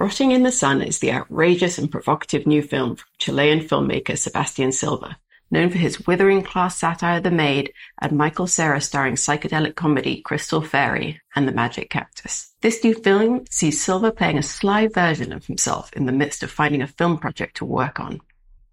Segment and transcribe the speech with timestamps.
[0.00, 4.72] Rotting in the Sun is the outrageous and provocative new film from Chilean filmmaker Sebastian
[4.72, 5.18] Silva,
[5.50, 10.62] known for his withering class satire The Maid and Michael Cera starring psychedelic comedy Crystal
[10.62, 12.54] Fairy and the Magic Cactus.
[12.62, 16.50] This new film sees Silva playing a sly version of himself in the midst of
[16.50, 18.22] finding a film project to work on.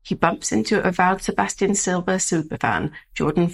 [0.03, 3.49] He bumps into avowed Sebastian Silva superfan Jordan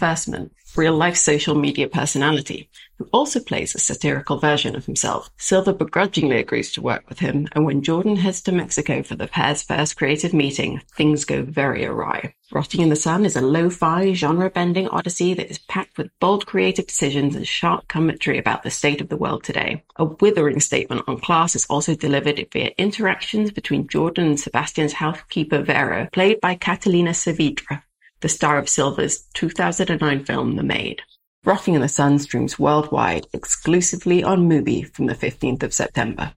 [0.73, 5.29] Firstman, real-life social media personality, who also plays a satirical version of himself.
[5.37, 9.27] Silva begrudgingly agrees to work with him, and when Jordan heads to Mexico for the
[9.27, 12.33] pair's first creative meeting, things go very awry.
[12.51, 16.85] Rotting in the Sun is a lo-fi, genre-bending odyssey that is packed with bold creative
[16.85, 19.83] decisions and sharp commentary about the state of the world today.
[19.95, 25.61] A withering statement on class is also delivered via interactions between Jordan and Sebastian's housekeeper
[25.63, 27.81] Vera, played by Catalina Saavedra,
[28.23, 31.01] the star of Silva's 2009 film The Maid.
[31.43, 36.33] Rotting in the Sun streams worldwide exclusively on Mubi from the 15th of September.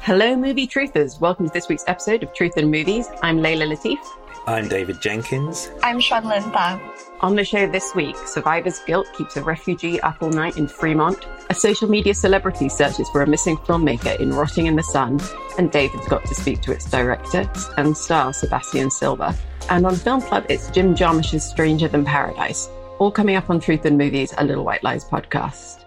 [0.00, 1.20] Hello, movie truthers.
[1.20, 3.06] Welcome to this week's episode of Truth & Movies.
[3.22, 4.00] I'm Leila Latif.
[4.46, 5.70] I'm David Jenkins.
[5.82, 6.80] I'm Xuanlin Tham.
[7.20, 11.24] On the show this week, survivor's guilt keeps a refugee up all night in Fremont,
[11.50, 15.20] a social media celebrity searches for a missing filmmaker in Rotting in the Sun,
[15.58, 19.34] and David's got to speak to its director and star Sebastian Silva.
[19.70, 22.68] And on Film Club, it's Jim Jarmusch's Stranger Than Paradise.
[22.98, 25.84] All coming up on Truth & Movies, a Little White Lies podcast.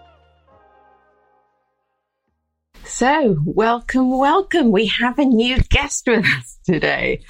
[2.84, 4.70] So, welcome, welcome.
[4.70, 7.24] We have a new guest with us today,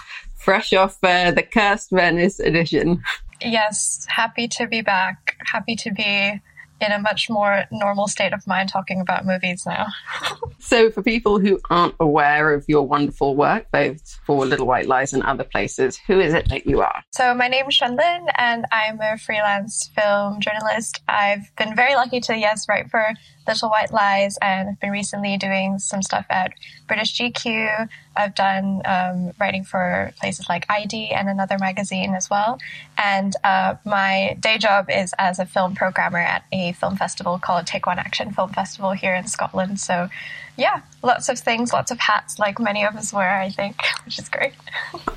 [0.47, 3.03] fresh off uh, the Cursed Venice edition.
[3.43, 5.37] Yes, happy to be back.
[5.45, 6.41] Happy to be
[6.81, 9.87] in a much more normal state of mind talking about movies now.
[10.59, 15.13] So, for people who aren't aware of your wonderful work, both for Little White Lies
[15.13, 17.05] and other places, who is it that you are?
[17.13, 21.03] So my name is Xuanlin and I'm a freelance film journalist.
[21.07, 23.15] I've been very lucky to, yes, write for
[23.47, 26.53] Little White Lies and I've been recently doing some stuff at
[26.87, 27.89] British GQ.
[28.17, 32.59] I've done um, writing for places like ID and another magazine as well.
[32.97, 37.67] And uh, my day job is as a film programmer at a film festival called
[37.67, 39.81] Take One Action Film Festival here in Scotland.
[39.81, 40.09] So
[40.57, 44.19] yeah, lots of things, lots of hats, like many of us wear, I think, which
[44.19, 44.55] is great.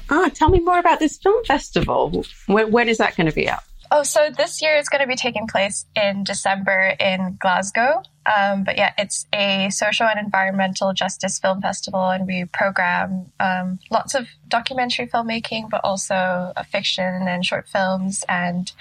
[0.09, 2.25] Ah, tell me more about this film festival.
[2.47, 3.63] When, when is that going to be up?
[3.91, 8.03] Oh, so this year it's going to be taking place in December in Glasgow.
[8.25, 13.79] Um, but yeah, it's a social and environmental justice film festival, and we program um,
[13.89, 18.23] lots of documentary filmmaking, but also uh, fiction and short films.
[18.29, 18.71] And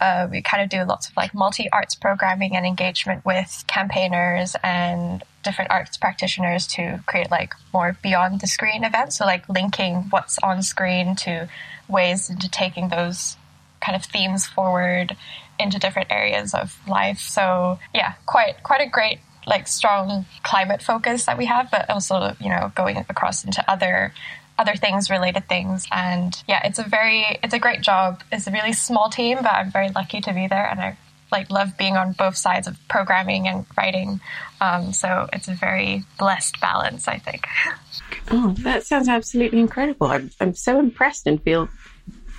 [0.00, 4.54] uh, we kind of do lots of like multi arts programming and engagement with campaigners
[4.62, 9.18] and different arts practitioners to create like more beyond the screen events.
[9.18, 11.48] So, like linking what's on screen to
[11.88, 13.36] ways into taking those
[13.84, 15.16] kind of themes forward
[15.58, 17.18] into different areas of life.
[17.18, 22.34] So yeah, quite quite a great like strong climate focus that we have, but also
[22.40, 24.12] you know going across into other
[24.58, 28.50] other things related things and yeah it's a very it's a great job it's a
[28.50, 30.96] really small team but i'm very lucky to be there and i
[31.32, 34.20] like love being on both sides of programming and writing
[34.60, 37.46] um, so it's a very blessed balance i think
[38.30, 40.06] Oh, that sounds absolutely incredible.
[40.06, 41.68] I'm, I'm so impressed and feel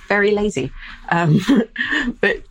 [0.08, 0.72] very lazy.
[1.08, 1.40] Um,
[2.20, 2.42] but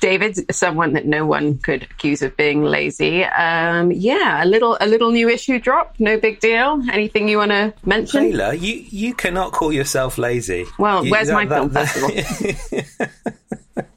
[0.00, 3.24] David's someone that no one could accuse of being lazy.
[3.24, 6.82] Um, yeah, a little a little new issue drop, no big deal.
[6.92, 8.24] Anything you want to mention?
[8.24, 10.64] Leila, you, you cannot call yourself lazy.
[10.78, 13.84] Well, You- where's my film that- festival?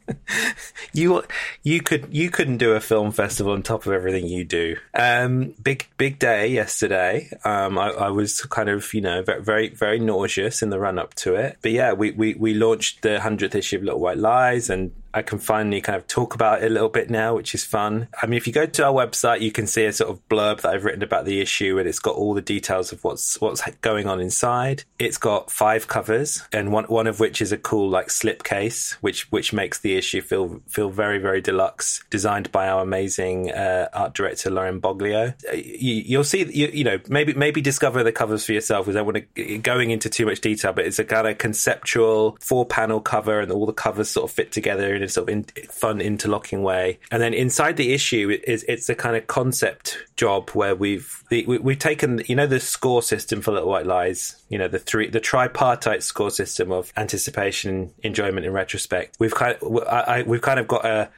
[0.94, 1.24] you
[1.64, 4.78] you could you couldn't do a film festival on top of everything you do.
[4.94, 7.30] Um, big big day yesterday.
[7.44, 11.14] Um, I, I, was kind of you know very very, nauseous in the run up
[11.16, 11.58] to it.
[11.62, 15.22] But yeah, we, we we launched the hundredth issue of Little White Lies and I
[15.22, 18.10] can finally kind of talk about it a little bit now, which is fun.
[18.22, 20.62] I mean, if you go to our website, you can see a sort of blurb
[20.62, 23.64] that I've written about the issue, and it's got all the details of what's what's
[23.80, 24.84] going on inside.
[25.00, 29.32] It's got five covers, and one one of which is a cool like slipcase, which
[29.32, 32.04] which makes the issue feel feel very very deluxe.
[32.10, 35.34] Designed by our amazing uh, art director Lauren Boglio.
[35.50, 38.86] Uh, you, will see, you, you, know, maybe maybe discover the covers for yourself.
[38.86, 42.38] Because I want to going into too much detail, but it's a kind of conceptual
[42.42, 45.44] four panel cover, and all the covers sort of fit together in sort of in,
[45.70, 47.00] fun interlocking way.
[47.12, 51.46] And then inside the issue is it's a kind of concept job where we've the,
[51.46, 54.80] we, have taken you know the score system for Little White Lies, you know the
[54.80, 59.16] three the tripartite score system of anticipation, enjoyment, and retrospect.
[59.20, 61.10] We've kind of I, I, we've kind of got a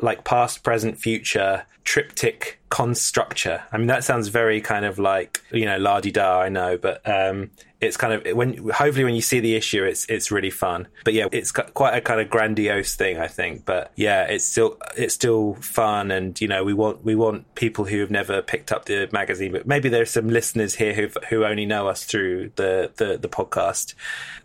[0.00, 3.62] like past, present, future triptych constructure.
[3.72, 6.40] I mean, that sounds very kind of like you know la di da.
[6.40, 7.50] I know, but um,
[7.82, 10.86] it's kind of when hopefully when you see the issue, it's it's really fun.
[11.04, 13.64] But yeah, it's quite a kind of grandiose thing, I think.
[13.64, 17.84] But yeah, it's still it's still fun, and you know we want we want people
[17.84, 21.44] who have never picked up the magazine, but maybe there's some listeners here who who
[21.44, 23.94] only know us through the the the podcast.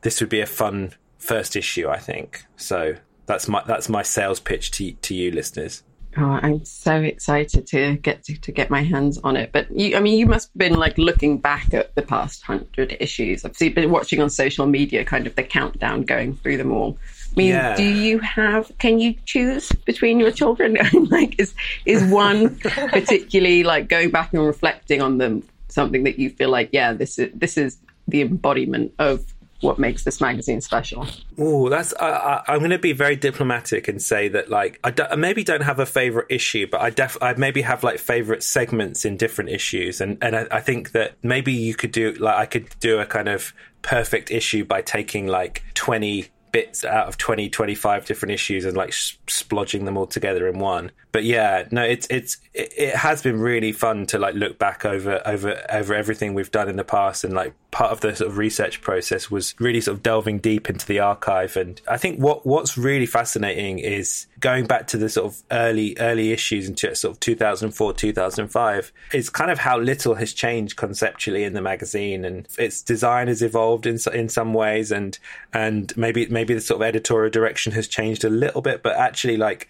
[0.02, 2.44] This would be a fun first issue, I think.
[2.56, 2.96] So
[3.28, 5.84] that's my that's my sales pitch to to you listeners.
[6.20, 9.52] Oh, I'm so excited to get to, to get my hands on it.
[9.52, 12.98] But you, I mean, you must have been like looking back at the past hundred
[13.00, 13.46] issues.
[13.46, 16.98] I've seen, been watching on social media, kind of the countdown going through them all.
[17.32, 17.76] I mean, yeah.
[17.76, 18.72] do you have?
[18.80, 20.78] Can you choose between your children?
[21.12, 21.54] like, is
[21.86, 26.70] is one particularly like going back and reflecting on them something that you feel like,
[26.72, 27.78] yeah, this is this is
[28.08, 29.24] the embodiment of
[29.62, 31.08] what makes this magazine special.
[31.38, 35.16] Oh, that's I, am going to be very diplomatic and say that like I, I
[35.16, 39.06] maybe don't have a favorite issue, but I def I maybe have like favorite segments
[39.06, 42.46] in different issues, and and I, I think that maybe you could do like I
[42.46, 47.50] could do a kind of perfect issue by taking like 20 bits out of 20
[47.50, 52.06] 25 different issues and like splodging them all together in one but yeah no it's
[52.12, 56.50] it's it has been really fun to like look back over over over everything we've
[56.50, 57.24] done in the past.
[57.24, 60.68] And like part of the sort of research process was really sort of delving deep
[60.68, 61.56] into the archive.
[61.56, 65.96] And i think what what's really fascinating is going back to the sort of early
[66.00, 71.44] early issues into sort of 2004 2005 is kind of how little has changed conceptually
[71.44, 72.26] in the magazine.
[72.26, 74.92] And its design has evolved in in some ways.
[74.92, 75.20] And
[75.54, 79.38] and maybe maybe the sort of editorial direction has changed a little bit but actually
[79.38, 79.68] like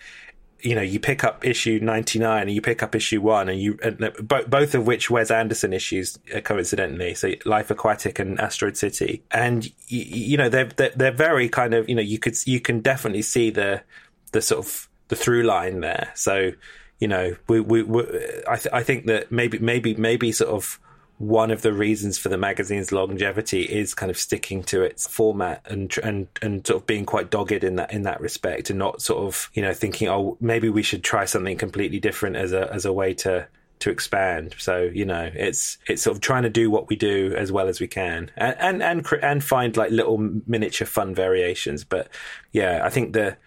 [0.62, 3.78] you know, you pick up issue 99 and you pick up issue one and you,
[3.84, 3.98] and
[4.50, 7.14] both of which Wes Anderson issues, uh, coincidentally.
[7.14, 9.24] So Life Aquatic and Asteroid City.
[9.32, 12.60] And, you, you know, they're, they're, they're, very kind of, you know, you could, you
[12.60, 13.82] can definitely see the,
[14.32, 16.12] the sort of, the through line there.
[16.16, 16.52] So,
[17.00, 18.04] you know, we, we, we
[18.48, 20.80] I, th- I think that maybe, maybe, maybe sort of,
[21.18, 25.62] one of the reasons for the magazine's longevity is kind of sticking to its format
[25.66, 29.02] and and and sort of being quite dogged in that in that respect and not
[29.02, 32.72] sort of you know thinking oh maybe we should try something completely different as a
[32.72, 33.48] as a way to
[33.80, 34.56] to expand.
[34.58, 37.68] So you know, it's it's sort of trying to do what we do as well
[37.68, 41.84] as we can, and and and, and find like little miniature fun variations.
[41.84, 42.10] But
[42.52, 43.38] yeah, I think the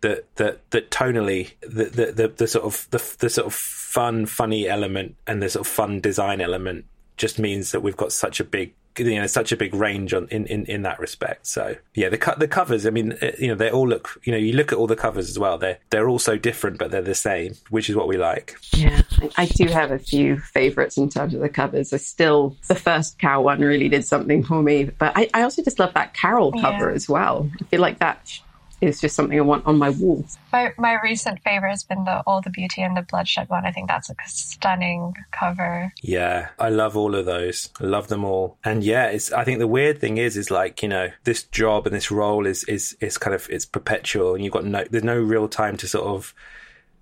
[0.00, 4.26] that that that tonally the, the the the, sort of the the sort of fun
[4.26, 6.84] funny element and the sort of fun design element
[7.18, 10.28] just means that we've got such a big you know such a big range on
[10.28, 11.46] in, in, in that respect.
[11.46, 12.86] So yeah, the the covers.
[12.86, 14.20] I mean, uh, you know, they all look.
[14.24, 15.58] You know, you look at all the covers as well.
[15.58, 18.56] They're they're all so different, but they're the same, which is what we like.
[18.72, 19.02] Yeah,
[19.36, 21.92] I do have a few favourites in terms of the covers.
[21.92, 25.62] I still the first cow one really did something for me, but I, I also
[25.62, 26.96] just love that Carol cover yeah.
[26.96, 27.48] as well.
[27.60, 28.40] I feel like that
[28.80, 30.24] is just something I want on my wall.
[30.52, 33.66] My my recent favorite has been the All the Beauty and the Bloodshed one.
[33.66, 35.92] I think that's a stunning cover.
[36.02, 37.70] Yeah, I love all of those.
[37.80, 38.58] I love them all.
[38.64, 41.86] And yeah, it's I think the weird thing is is like, you know, this job
[41.86, 45.04] and this role is is is kind of it's perpetual and you've got no there's
[45.04, 46.34] no real time to sort of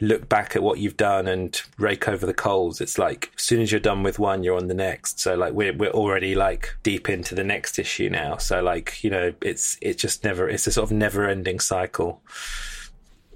[0.00, 2.80] look back at what you've done and rake over the coals.
[2.80, 5.20] It's like as soon as you're done with one, you're on the next.
[5.20, 8.36] So like we're we're already like deep into the next issue now.
[8.36, 12.20] So like you know, it's it's just never it's a sort of never ending cycle.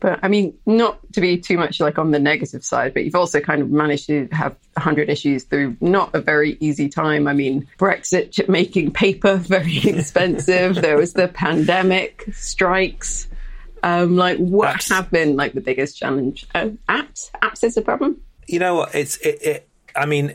[0.01, 3.15] But I mean, not to be too much like on the negative side, but you've
[3.15, 7.29] also kind of managed to have 100 issues through not a very easy time.
[7.29, 10.77] I mean, Brexit making paper very expensive.
[10.77, 13.29] there was the pandemic, strikes.
[13.83, 14.89] Um, like what apps.
[14.91, 16.47] have been like the biggest challenge?
[16.55, 18.21] Uh, apps, apps is a problem.
[18.47, 18.95] You know what?
[18.95, 19.69] It's it, it.
[19.97, 20.35] I mean,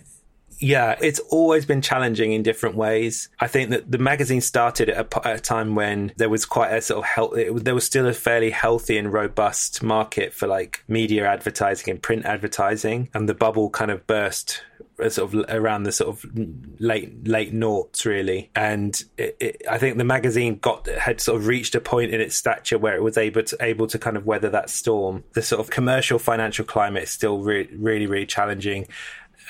[0.59, 3.29] Yeah, it's always been challenging in different ways.
[3.39, 6.71] I think that the magazine started at a, at a time when there was quite
[6.71, 10.83] a sort of health, there was still a fairly healthy and robust market for like
[10.87, 13.09] media advertising and print advertising.
[13.13, 14.61] And the bubble kind of burst
[14.97, 16.25] Uh, sort of around the sort of
[16.79, 18.49] late late noughts really.
[18.55, 22.21] And it, it, I think the magazine got had sort of reached a point in
[22.21, 25.25] its stature where it was able to able to kind of weather that storm.
[25.33, 28.87] The sort of commercial financial climate is still re- really really challenging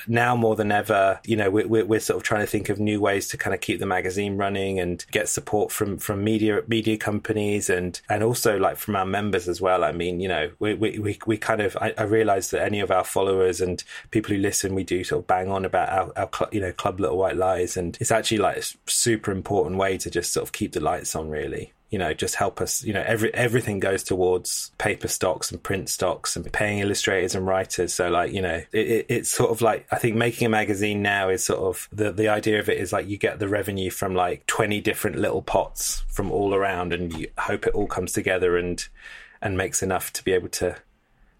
[0.07, 2.99] now more than ever, you know, we're, we're, sort of trying to think of new
[2.99, 6.97] ways to kind of keep the magazine running and get support from from media media
[6.97, 9.83] companies and and also like from our members as well.
[9.83, 12.79] I mean, you know, we we we, we kind of I, I realize that any
[12.79, 16.11] of our followers and people who listen, we do sort of bang on about our,
[16.15, 19.97] our you know club Little White Lies, and it's actually like a super important way
[19.97, 22.83] to just sort of keep the lights on, really you know, just help us.
[22.83, 27.45] You know, every everything goes towards paper stocks and print stocks and paying illustrators and
[27.45, 27.93] writers.
[27.93, 31.01] So, like, you know, it, it, it's sort of like I think making a magazine
[31.01, 33.91] now is sort of the the idea of it is like you get the revenue
[33.91, 38.11] from like twenty different little pots from all around, and you hope it all comes
[38.11, 38.87] together and
[39.41, 40.75] and makes enough to be able to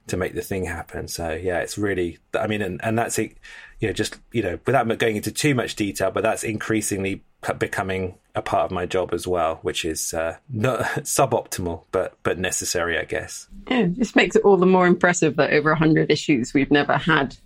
[0.07, 1.07] to make the thing happen.
[1.07, 3.37] So yeah, it's really, I mean, and, and that's it,
[3.79, 7.23] you know, just, you know, without going into too much detail, but that's increasingly
[7.59, 12.37] becoming a part of my job as well, which is uh, not suboptimal, but but
[12.37, 13.47] necessary, I guess.
[13.69, 17.37] Yeah, this makes it all the more impressive that over hundred issues we've never had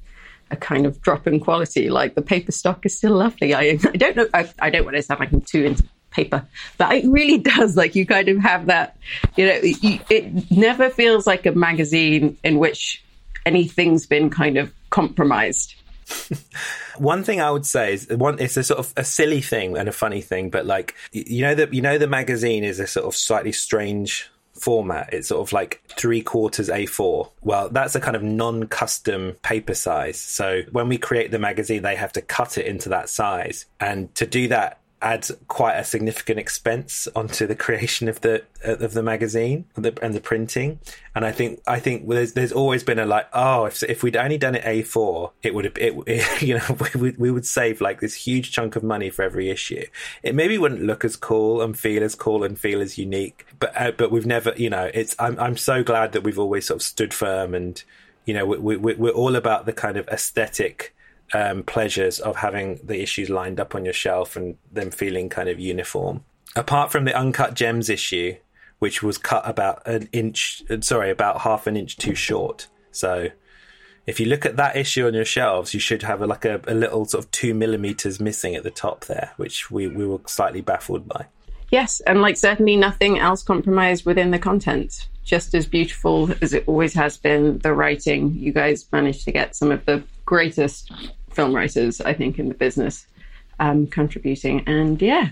[0.51, 1.89] a kind of drop in quality.
[1.89, 3.53] Like the paper stock is still lovely.
[3.53, 4.27] I, I don't know.
[4.33, 6.45] I, I don't want to sound like I'm too into paper,
[6.77, 7.75] but it really does.
[7.75, 8.97] Like you kind of have that.
[9.35, 13.03] You know, it never feels like a magazine in which
[13.45, 15.75] anything's been kind of compromised.
[16.97, 19.87] one thing I would say is one it's a sort of a silly thing and
[19.87, 23.05] a funny thing, but like you know that you know the magazine is a sort
[23.05, 25.13] of slightly strange format.
[25.13, 27.29] It's sort of like three quarters A4.
[27.41, 30.19] Well, that's a kind of non custom paper size.
[30.19, 33.65] So when we create the magazine, they have to cut it into that size.
[33.79, 38.93] And to do that, adds quite a significant expense onto the creation of the of
[38.93, 40.79] the magazine and the, and the printing.
[41.15, 44.17] And I think I think there's there's always been a like oh if if we'd
[44.17, 47.45] only done it A4 it would have it, it, you know we would we would
[47.45, 49.85] save like this huge chunk of money for every issue.
[50.23, 53.79] It maybe wouldn't look as cool and feel as cool and feel as unique, but
[53.79, 56.81] uh, but we've never you know it's I'm I'm so glad that we've always sort
[56.81, 57.81] of stood firm and
[58.25, 60.93] you know we, we we're all about the kind of aesthetic
[61.33, 65.49] um, pleasures of having the issues lined up on your shelf and them feeling kind
[65.49, 66.23] of uniform.
[66.55, 68.35] Apart from the uncut gems issue,
[68.79, 72.67] which was cut about an inch, sorry, about half an inch too short.
[72.91, 73.29] So
[74.07, 76.61] if you look at that issue on your shelves, you should have a, like a,
[76.65, 80.21] a little sort of two millimeters missing at the top there, which we, we were
[80.25, 81.27] slightly baffled by.
[81.71, 85.07] Yes, and like certainly nothing else compromised within the content.
[85.23, 88.33] Just as beautiful as it always has been, the writing.
[88.33, 90.91] You guys managed to get some of the greatest
[91.39, 93.07] film writers, I think, in the business
[93.59, 94.63] um, contributing.
[94.67, 95.29] And yeah,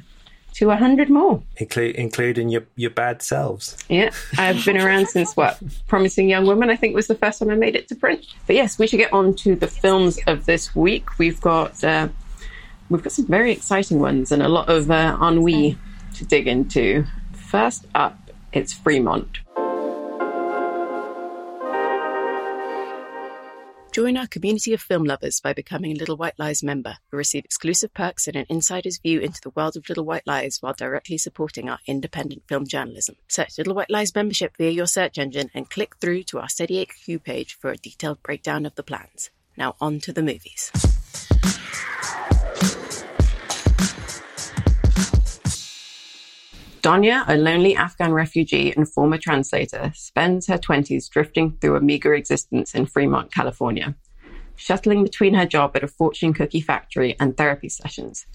[0.53, 3.77] to a hundred more, Inclu- including your your bad selves.
[3.89, 5.61] Yeah, I've been around since what?
[5.87, 8.25] Promising Young Woman, I think, was the first one I made it to print.
[8.45, 11.19] But yes, we should get on to the films of this week.
[11.19, 12.07] We've got uh,
[12.89, 15.77] we've got some very exciting ones and a lot of uh, ennui
[16.15, 17.05] to dig into.
[17.33, 18.17] First up,
[18.53, 19.39] it's Fremont.
[23.97, 27.43] Join our community of film lovers by becoming a Little White Lies member, who receive
[27.43, 31.17] exclusive perks and an insider's view into the world of Little White Lies while directly
[31.17, 33.15] supporting our independent film journalism.
[33.27, 36.85] Search Little White Lies membership via your search engine and click through to our Steady
[36.85, 39.31] HQ page for a detailed breakdown of the plans.
[39.57, 40.71] Now on to the movies.
[46.81, 52.13] Donya, a lonely Afghan refugee and former translator, spends her 20s drifting through a meager
[52.13, 53.95] existence in Fremont, California,
[54.55, 58.25] shuttling between her job at a fortune cookie factory and therapy sessions.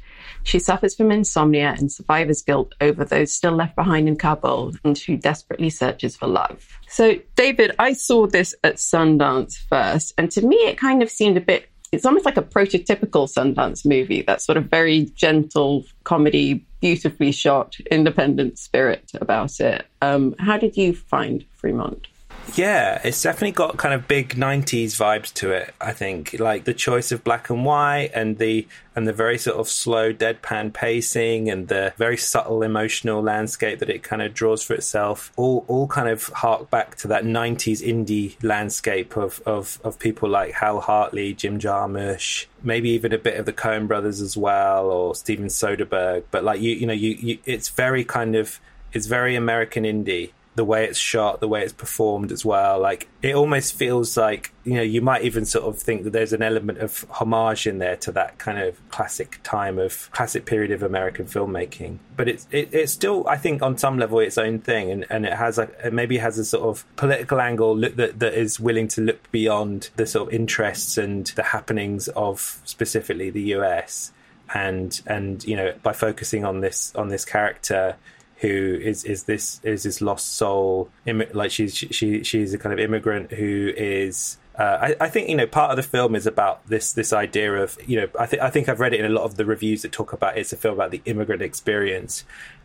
[0.42, 4.96] She suffers from insomnia and survivor's guilt over those still left behind in Kabul, and
[4.96, 6.66] she desperately searches for love.
[6.88, 11.36] So, David, I saw this at Sundance first, and to me, it kind of seemed
[11.36, 16.66] a bit it's almost like a prototypical Sundance movie, that sort of very gentle comedy,
[16.82, 19.86] beautifully shot, independent spirit about it.
[20.02, 22.08] Um, how did you find Fremont?
[22.54, 25.74] Yeah, it's definitely got kind of big '90s vibes to it.
[25.80, 29.56] I think, like the choice of black and white, and the and the very sort
[29.56, 34.62] of slow, deadpan pacing, and the very subtle emotional landscape that it kind of draws
[34.62, 35.32] for itself.
[35.36, 40.28] All all kind of hark back to that '90s indie landscape of of of people
[40.28, 44.90] like Hal Hartley, Jim Jarmusch, maybe even a bit of the Coen Brothers as well,
[44.90, 46.24] or Steven Soderbergh.
[46.30, 48.60] But like you, you know, you, you it's very kind of
[48.92, 52.78] it's very American indie the way it's shot, the way it's performed as well.
[52.78, 56.32] Like it almost feels like you know you might even sort of think that there's
[56.32, 60.70] an element of homage in there to that kind of classic time of classic period
[60.70, 61.98] of American filmmaking.
[62.16, 65.24] But it's it, it's still I think on some level its own thing, and, and
[65.24, 68.88] it has like it maybe has a sort of political angle that that is willing
[68.88, 74.12] to look beyond the sort of interests and the happenings of specifically the US.
[74.54, 77.96] And and you know by focusing on this on this character
[78.42, 80.90] who is is this is this lost soul
[81.32, 85.36] like she's she she's a kind of immigrant who is uh, I, I, think you
[85.36, 88.42] know part of the film is about this this idea of you know I think
[88.42, 90.52] I think I've read it in a lot of the reviews that talk about it's
[90.52, 92.24] a film about the immigrant experience.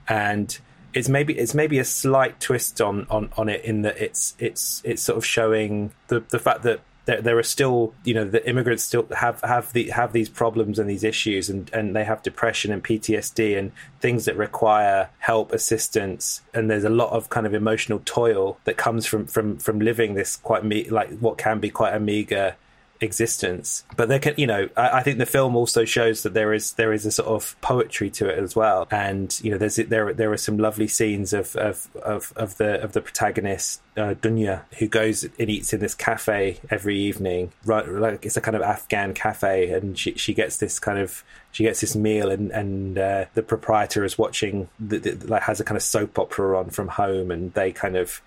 [0.10, 0.58] And
[0.94, 4.82] it's maybe it's maybe a slight twist on on on it in that it's it's
[4.84, 8.48] it's sort of showing the the fact that there, there are still you know the
[8.48, 12.22] immigrants still have have the have these problems and these issues and and they have
[12.22, 13.72] depression and PTSD and
[14.02, 16.42] things that require help assistance.
[16.54, 20.14] And there's a lot of kind of emotional toil that comes from from from living
[20.14, 22.56] this quite me like what can be quite a meager
[23.02, 23.86] existence.
[23.96, 26.74] But there can, you know, I, I, think the film also shows that there is
[26.74, 28.88] there is a sort of poetry to it as well.
[28.92, 32.82] And you know, there's there there are some lovely scenes of of of, of the
[32.82, 37.52] of the protagonist uh, Donya who goes and eats in this cafe every evening.
[37.66, 41.24] Right, like it's a kind of Afghan cafe, and she she gets this kind of
[41.52, 45.60] she gets this meal and and uh, the proprietor is watching the, the, like has
[45.60, 48.22] a kind of soap opera on from home and they kind of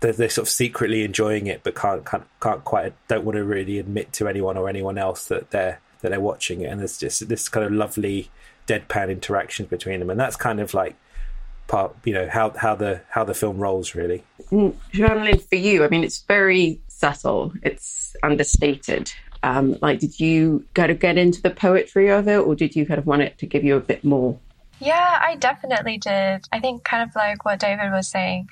[0.00, 3.44] they're, they're, sort of secretly enjoying it, but can't, can't can't quite don't want to
[3.44, 6.66] really admit to anyone or anyone else that they're that they're watching it.
[6.66, 8.30] And there's just this kind of lovely
[8.66, 10.96] deadpan interactions between them, and that's kind of like
[11.68, 14.24] part you know how how the how the film rolls really.
[14.50, 17.52] Mm, Jean for you, I mean, it's very subtle.
[17.62, 19.12] It's understated.
[19.42, 22.84] Um, like, did you kind of get into the poetry of it, or did you
[22.84, 24.38] kind of want it to give you a bit more?
[24.80, 26.46] Yeah, I definitely did.
[26.52, 28.48] I think kind of like what David was saying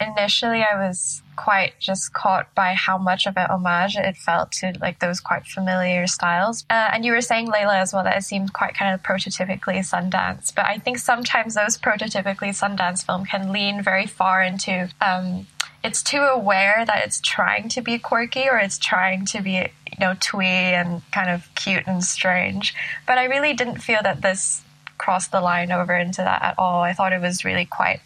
[0.00, 4.74] initially I was quite just caught by how much of an homage it felt to
[4.80, 6.64] like those quite familiar styles.
[6.68, 9.78] Uh, and you were saying Leila as well that it seemed quite kind of prototypically
[9.78, 15.46] Sundance, but I think sometimes those prototypically Sundance film can lean very far into um,
[15.82, 19.98] it's too aware that it's trying to be quirky or it's trying to be you
[19.98, 22.74] know twee and kind of cute and strange.
[23.06, 24.62] But I really didn't feel that this
[24.98, 26.82] crossed the line over into that at all.
[26.82, 28.00] I thought it was really quite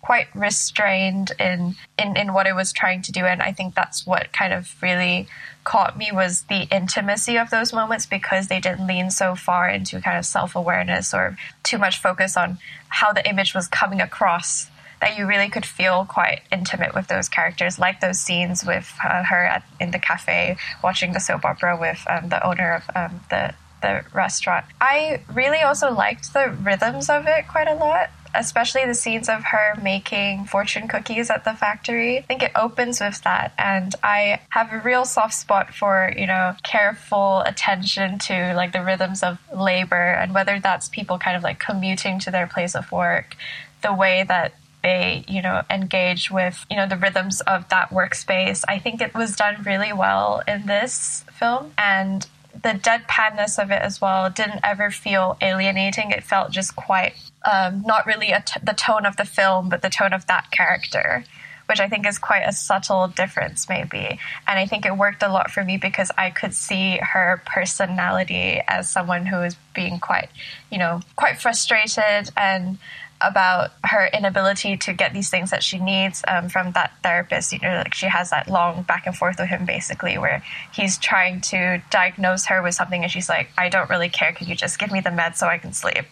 [0.00, 4.06] quite restrained in, in in what it was trying to do and i think that's
[4.06, 5.26] what kind of really
[5.64, 10.00] caught me was the intimacy of those moments because they didn't lean so far into
[10.00, 12.58] kind of self-awareness or too much focus on
[12.88, 17.28] how the image was coming across that you really could feel quite intimate with those
[17.28, 21.76] characters, like those scenes with uh, her at, in the cafe watching the soap opera
[21.78, 24.64] with um, the owner of um, the the restaurant.
[24.80, 29.44] I really also liked the rhythms of it quite a lot especially the scenes of
[29.44, 32.18] her making fortune cookies at the factory.
[32.18, 33.52] I think it opens with that.
[33.58, 38.84] And I have a real soft spot for, you know, careful attention to like the
[38.84, 42.90] rhythms of labor and whether that's people kind of like commuting to their place of
[42.92, 43.36] work,
[43.82, 48.64] the way that they, you know, engage with, you know, the rhythms of that workspace.
[48.68, 51.72] I think it was done really well in this film.
[51.76, 56.10] And the deadpanness of it as well didn't ever feel alienating.
[56.10, 60.12] It felt just quite um, not really the tone of the film, but the tone
[60.12, 61.24] of that character,
[61.66, 64.18] which I think is quite a subtle difference, maybe.
[64.46, 68.60] And I think it worked a lot for me because I could see her personality
[68.66, 70.30] as someone who is being quite,
[70.70, 72.78] you know, quite frustrated and
[73.20, 77.52] about her inability to get these things that she needs um, from that therapist.
[77.52, 80.98] You know, like she has that long back and forth with him basically, where he's
[80.98, 84.32] trying to diagnose her with something, and she's like, "I don't really care.
[84.32, 86.06] Could you just give me the meds so I can sleep?"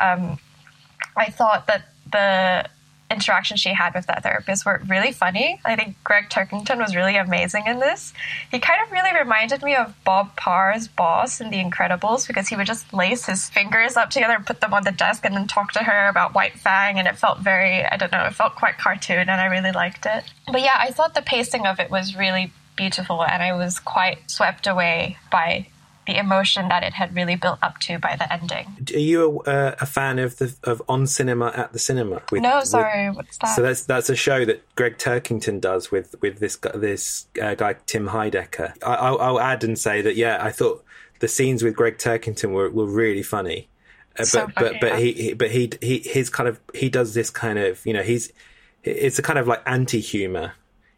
[0.00, 0.38] Um,
[1.16, 2.68] I thought that the
[3.10, 5.60] interactions she had with that therapist were really funny.
[5.64, 8.12] I think Gregg Turkington was really amazing in this.
[8.50, 12.56] He kind of really reminded me of Bob Parr's boss in The Incredibles because he
[12.56, 15.46] would just lace his fingers up together and put them on the desk and then
[15.46, 18.56] talk to her about White Fang and it felt very, I don't know, it felt
[18.56, 20.24] quite cartoon and I really liked it.
[20.50, 24.30] But yeah, I thought the pacing of it was really beautiful and I was quite
[24.30, 25.68] swept away by
[26.06, 28.88] the emotion that it had really built up to by the ending.
[28.94, 32.22] Are you a, uh, a fan of the of on cinema at the cinema?
[32.30, 33.56] With, no, sorry, with, what's that?
[33.56, 37.76] So that's that's a show that Gregg Turkington does with with this this uh, guy
[37.86, 38.74] Tim Heidecker.
[38.82, 40.84] I, will I'll add and say that yeah, I thought
[41.20, 43.68] the scenes with Gregg Turkington were, were really funny.
[44.12, 44.98] Uh, but, so funny, but but yeah.
[44.98, 48.02] he, he but he he his kind of he does this kind of you know
[48.02, 48.32] he's
[48.82, 50.52] it's a kind of like anti humor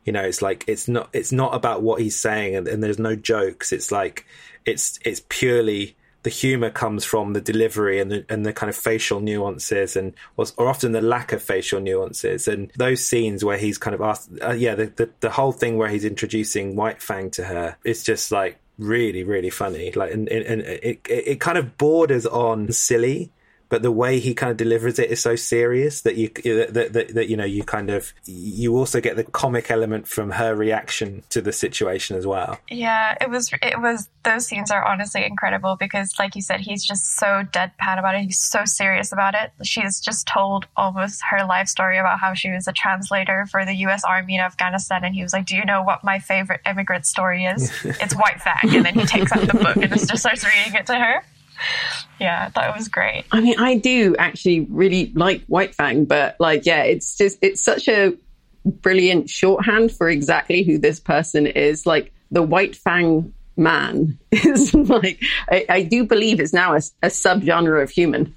[0.08, 2.98] you know it's like it's not it's not about what he's saying and, and, there's
[2.98, 3.74] no jokes.
[3.74, 4.24] It's like
[4.64, 8.76] it's it's purely the humor comes from the delivery and the and the kind of
[8.76, 12.48] facial nuances and or, or often the lack of facial nuances.
[12.48, 15.76] And those scenes where he's kind of asked uh, yeah the, the the whole thing
[15.76, 19.92] where he's introducing White Fang to her it's just like really really funny.
[19.92, 23.30] Like and, and, and it, it it kind of borders on silly
[23.68, 27.14] but the way he kind of delivers it is so serious that you that, that,
[27.14, 31.22] that, you know you kind of you also get the comic element from her reaction
[31.30, 32.58] to the situation as well.
[32.70, 36.84] Yeah it was it was those scenes are honestly incredible because like you said he's
[36.84, 38.22] just so deadpan about it.
[38.22, 39.52] He's so serious about it.
[39.62, 43.74] She's just told almost her life story about how she was a translator for the
[43.74, 47.06] US army in Afghanistan and he was like do you know what my favorite immigrant
[47.06, 47.72] story is?
[48.00, 48.76] It's White Fang.
[48.76, 51.24] And then he takes out the book and just starts reading it to her
[52.20, 53.24] yeah, I thought it was great.
[53.32, 57.62] I mean, I do actually really like White Fang, but like, yeah, it's just, it's
[57.62, 58.16] such a
[58.64, 61.86] brilliant shorthand for exactly who this person is.
[61.86, 67.08] Like, the White Fang man is like, I, I do believe it's now a, a
[67.08, 68.34] subgenre of human.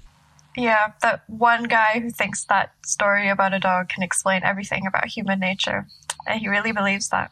[0.56, 5.06] Yeah, that one guy who thinks that story about a dog can explain everything about
[5.06, 5.86] human nature.
[6.26, 7.30] And he really believes that.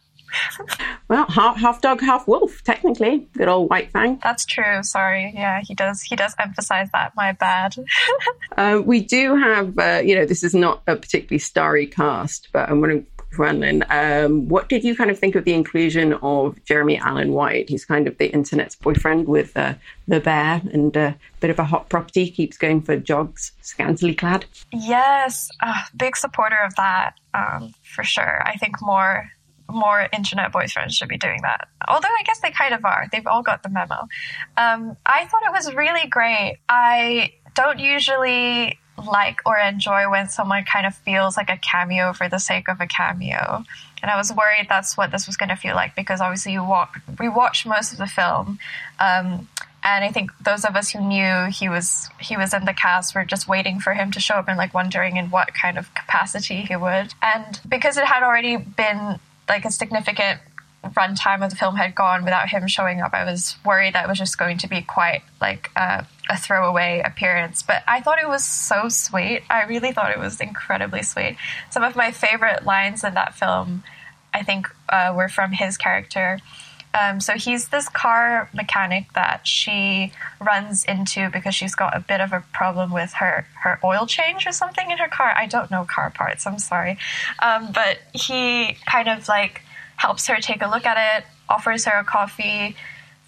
[1.09, 3.27] Well, half half dog, half wolf, technically.
[3.37, 4.21] Good old white fang.
[4.23, 4.83] That's true.
[4.83, 5.33] Sorry.
[5.35, 6.03] Yeah, he does.
[6.03, 7.13] He does emphasize that.
[7.17, 7.75] My bad.
[8.57, 9.77] uh, we do have.
[9.77, 13.07] Uh, you know, this is not a particularly starry cast, but I'm wondering.
[13.33, 17.69] Xuanlin, um, what did you kind of think of the inclusion of Jeremy Allen White?
[17.69, 19.75] He's kind of the internet's boyfriend with uh,
[20.09, 24.47] the bear and a bit of a hot property, keeps going for jogs, scantily clad.
[24.73, 25.49] Yes,
[25.97, 28.43] big supporter of that um, for sure.
[28.45, 29.31] I think more
[29.71, 31.69] more internet boyfriends should be doing that.
[31.89, 33.07] Although I guess they kind of are.
[33.11, 34.09] They've all got the memo.
[34.57, 36.59] Um, I thought it was really great.
[36.69, 42.29] I don't usually like or enjoy when someone kind of feels like a cameo for
[42.29, 43.65] the sake of a cameo.
[44.03, 46.65] And I was worried that's what this was going to feel like because obviously you
[46.65, 48.59] walk, we watched most of the film.
[48.99, 49.49] Um,
[49.83, 53.15] and I think those of us who knew he was he was in the cast
[53.15, 55.95] were just waiting for him to show up and like wondering in what kind of
[55.95, 57.15] capacity he would.
[57.23, 59.19] And because it had already been
[59.51, 60.41] like a significant
[60.85, 64.09] runtime of the film had gone without him showing up, I was worried that it
[64.09, 67.63] was just going to be quite like a, a throwaway appearance.
[67.63, 69.43] But I thought it was so sweet.
[69.51, 71.37] I really thought it was incredibly sweet.
[71.71, 73.83] Some of my favorite lines in that film,
[74.33, 76.39] I think, uh, were from his character.
[76.93, 82.21] Um, so he's this car mechanic that she runs into because she's got a bit
[82.21, 85.33] of a problem with her, her oil change or something in her car.
[85.37, 86.99] I don't know car parts, I'm sorry.
[87.41, 89.63] Um, but he kind of like
[89.97, 92.75] helps her take a look at it, offers her a coffee.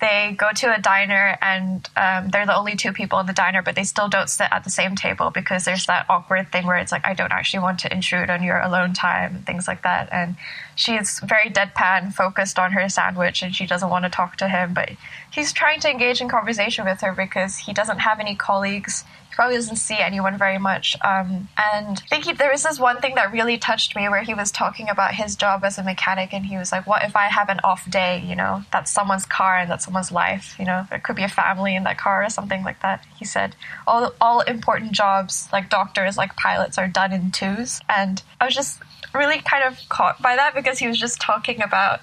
[0.00, 3.62] They go to a diner and um, they're the only two people in the diner,
[3.62, 6.78] but they still don't sit at the same table because there's that awkward thing where
[6.78, 10.08] it's like, I don't actually want to intrude on your alone time, things like that.
[10.10, 10.34] And
[10.74, 14.74] she's very deadpan, focused on her sandwich, and she doesn't want to talk to him.
[14.74, 14.90] But
[15.30, 19.04] he's trying to engage in conversation with her because he doesn't have any colleagues.
[19.28, 20.94] He probably doesn't see anyone very much.
[21.02, 24.22] Um, and I think he, there was this one thing that really touched me where
[24.22, 27.16] he was talking about his job as a mechanic, and he was like, "What if
[27.16, 28.22] I have an off day?
[28.26, 30.56] You know, that's someone's car and that's someone's life.
[30.58, 33.24] You know, there could be a family in that car or something like that." He
[33.24, 33.56] said,
[33.86, 38.54] "All all important jobs, like doctors, like pilots, are done in twos." And I was
[38.54, 38.82] just
[39.14, 42.00] really kind of caught by that because he was just talking about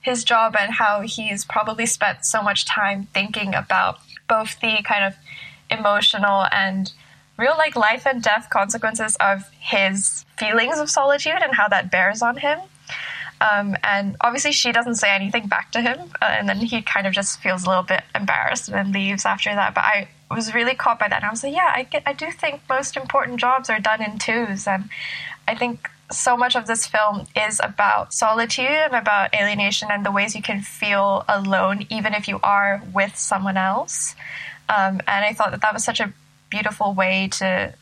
[0.00, 5.04] his job and how he's probably spent so much time thinking about both the kind
[5.04, 5.14] of
[5.70, 6.92] emotional and
[7.36, 12.22] real like life and death consequences of his feelings of solitude and how that bears
[12.22, 12.58] on him.
[13.40, 17.06] Um, and obviously, she doesn't say anything back to him, uh, and then he kind
[17.06, 19.74] of just feels a little bit embarrassed and then leaves after that.
[19.74, 22.12] But I was really caught by that, and I was like, yeah, I get, I
[22.12, 24.88] do think most important jobs are done in twos, and
[25.48, 30.12] I think so much of this film is about solitude and about alienation and the
[30.12, 34.14] ways you can feel alone even if you are with someone else.
[34.68, 36.12] Um, and I thought that that was such a
[36.50, 37.74] beautiful way to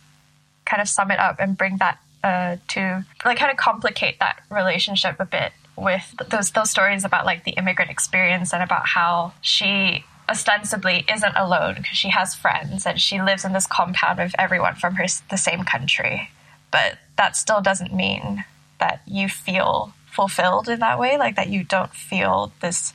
[0.65, 4.43] kind of sum it up and bring that uh, to like kind of complicate that
[4.51, 9.33] relationship a bit with those those stories about like the immigrant experience and about how
[9.41, 14.35] she ostensibly isn't alone because she has friends and she lives in this compound with
[14.39, 16.31] everyone from her the same country
[16.73, 18.45] but that still doesn't mean
[18.81, 22.93] that you feel fulfilled in that way, like that you don't feel this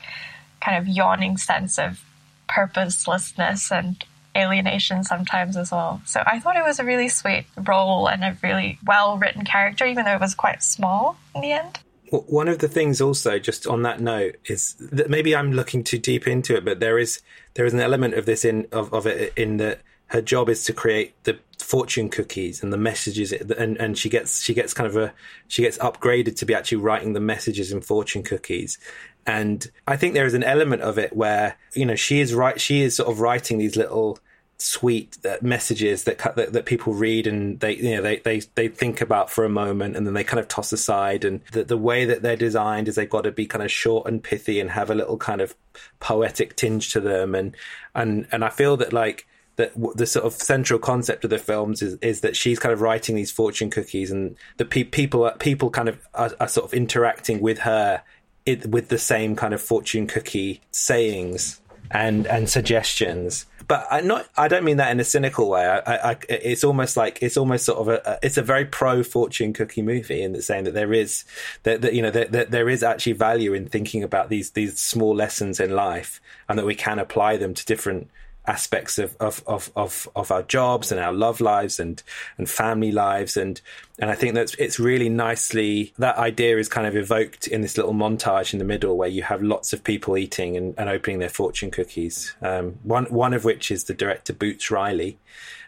[0.62, 2.02] kind of yawning sense of
[2.50, 4.04] purposelessness and
[4.36, 6.02] alienation sometimes as well.
[6.06, 9.86] So I thought it was a really sweet role and a really well written character,
[9.86, 11.80] even though it was quite small in the end.
[12.10, 15.98] One of the things also, just on that note, is that maybe I'm looking too
[15.98, 17.22] deep into it, but there is
[17.56, 20.64] there is an element of this in of, of it in that her job is
[20.66, 24.88] to create the fortune cookies and the messages and and she gets she gets kind
[24.88, 25.14] of a
[25.48, 28.78] she gets upgraded to be actually writing the messages in fortune cookies.
[29.26, 32.60] And I think there is an element of it where you know she is right
[32.60, 34.20] she is sort of writing these little
[34.60, 38.68] sweet uh, messages that, that, that people read and they you know they, they they
[38.68, 41.26] think about for a moment and then they kind of toss aside.
[41.26, 44.08] And the, the way that they're designed is they've got to be kind of short
[44.08, 45.56] and pithy and have a little kind of
[46.00, 47.36] poetic tinge to them.
[47.36, 47.56] And
[47.94, 51.82] and and I feel that like that the sort of central concept of the films
[51.82, 55.70] is, is that she's kind of writing these fortune cookies and the pe- people people
[55.70, 58.02] kind of are, are, sort of interacting with her
[58.46, 61.60] it, with the same kind of fortune cookie sayings
[61.92, 65.66] and and suggestions but I not I don't mean that in a cynical way.
[65.66, 69.52] I, I, it's almost like it's almost sort of a, it's a very pro fortune
[69.52, 71.26] cookie movie in the saying that there is
[71.64, 74.80] that, that you know that, that there is actually value in thinking about these these
[74.80, 78.10] small lessons in life and that we can apply them to different
[78.48, 82.02] aspects of, of, of, of, of our jobs and our love lives and,
[82.38, 83.36] and family lives.
[83.36, 83.60] And,
[84.00, 87.78] and I think that's, it's really nicely, that idea is kind of evoked in this
[87.78, 91.20] little montage in the middle where you have lots of people eating and, and opening
[91.20, 92.34] their fortune cookies.
[92.42, 95.20] Um, one, one of which is the director Boots Riley.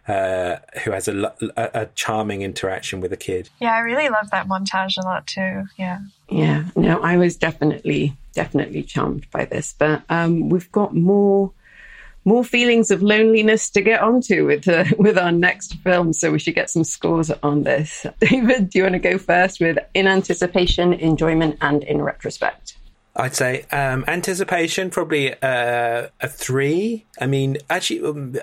[0.07, 3.47] Uh, who has a, a, a, charming interaction with a kid.
[3.59, 5.65] Yeah, I really love that montage a lot too.
[5.77, 5.99] Yeah.
[6.27, 6.63] Yeah.
[6.75, 9.75] No, I was definitely, definitely charmed by this.
[9.77, 11.51] But um, we've got more
[12.29, 16.13] more feelings of loneliness to get onto with uh, with our next film.
[16.13, 18.05] So we should get some scores on this.
[18.19, 22.75] David, do you want to go first with in anticipation, enjoyment, and in retrospect?
[23.15, 27.05] I'd say um, anticipation probably uh, a three.
[27.19, 28.35] I mean, actually, um,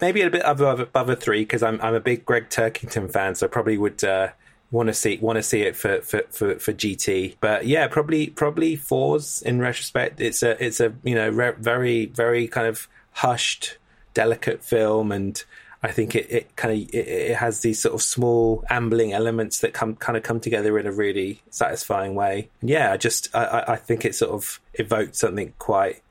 [0.00, 3.36] maybe a bit above, above a three because I'm I'm a big Gregg Turkington fan,
[3.36, 4.02] so I probably would.
[4.02, 4.28] Uh,
[4.70, 7.36] want to see want to see it for, for, for, for, GT.
[7.40, 10.20] But yeah, probably probably fours in retrospect.
[10.20, 13.78] It's a it's a you know re- very very kind of hushed,
[14.12, 15.42] delicate film, and
[15.82, 19.60] I think it, it kind of it, it, has these sort of small ambling elements
[19.60, 22.48] that come kind of come together in a really satisfying way.
[22.60, 26.02] And yeah, I just I, I think it sort of evoked something quite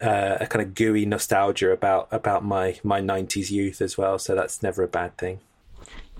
[0.00, 4.18] uh, a kind of gooey nostalgia about about my my '90s youth as well.
[4.18, 5.40] So that's never a bad thing.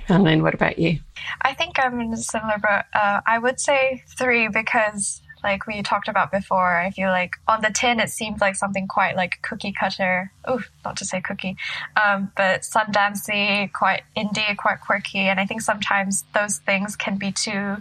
[0.07, 1.01] Caroline, what about you?
[1.43, 2.85] I think I'm in a similar boat.
[2.95, 7.61] Uh, I would say three because like we talked about before, I feel like on
[7.61, 10.33] the tin it seemed like something quite like cookie cutter.
[10.45, 11.57] Oh, not to say cookie,
[12.03, 17.33] um, but Sundancey, quite indie, quite quirky, and I think sometimes those things can be
[17.33, 17.77] too,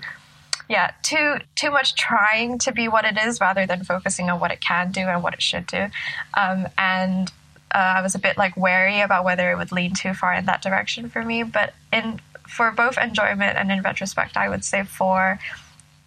[0.70, 4.52] yeah, too too much trying to be what it is rather than focusing on what
[4.52, 5.88] it can do and what it should do,
[6.36, 7.32] um, and.
[7.74, 10.46] Uh, I was a bit like wary about whether it would lean too far in
[10.46, 14.84] that direction for me, but in for both enjoyment and in retrospect, I would say
[14.84, 15.40] for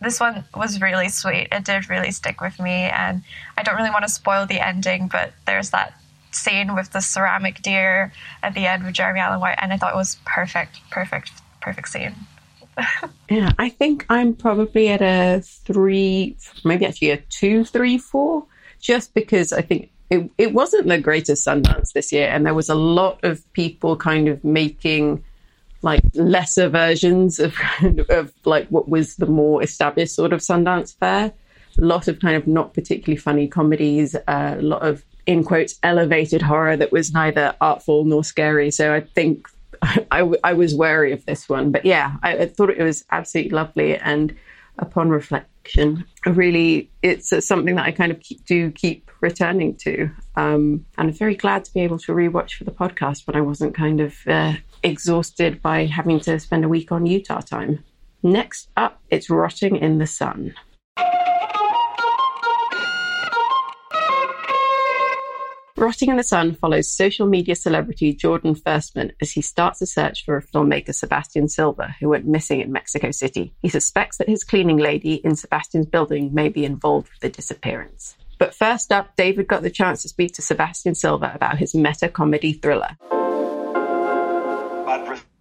[0.01, 1.49] this one was really sweet.
[1.51, 3.23] It did really stick with me, and
[3.57, 5.95] I don't really want to spoil the ending, but there's that
[6.31, 9.95] scene with the ceramic deer at the end with Jeremy Allen White, and I thought
[9.95, 12.15] it was perfect, perfect, perfect scene.
[13.31, 18.45] yeah, I think I'm probably at a three, maybe actually a two, three, four,
[18.81, 22.69] just because I think it, it wasn't the greatest Sundance this year, and there was
[22.69, 25.25] a lot of people kind of making
[25.83, 27.57] like lesser versions of
[28.09, 31.33] of like what was the more established sort of Sundance fare.
[31.79, 35.79] A lot of kind of not particularly funny comedies, uh, a lot of in quotes
[35.83, 38.71] elevated horror that was neither artful nor scary.
[38.71, 39.47] So I think
[40.11, 43.53] I, I was wary of this one, but yeah, I, I thought it was absolutely
[43.53, 43.97] lovely.
[43.97, 44.35] And
[44.79, 50.11] upon reflection, really, it's something that I kind of keep, do keep returning to.
[50.37, 53.41] Um, and I'm very glad to be able to rewatch for the podcast when I
[53.41, 57.85] wasn't kind of uh, exhausted by having to spend a week on Utah time.
[58.23, 60.55] Next up, it's Rotting in the Sun.
[65.77, 70.25] Rotting in the Sun follows social media celebrity Jordan Firstman as he starts a search
[70.25, 73.55] for a filmmaker, Sebastian Silva, who went missing in Mexico City.
[73.63, 78.17] He suspects that his cleaning lady in Sebastian's building may be involved with the disappearance.
[78.39, 82.09] But first up, David got the chance to speak to Sebastian Silva about his meta
[82.09, 82.97] comedy thriller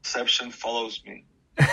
[0.07, 1.25] perception follows me.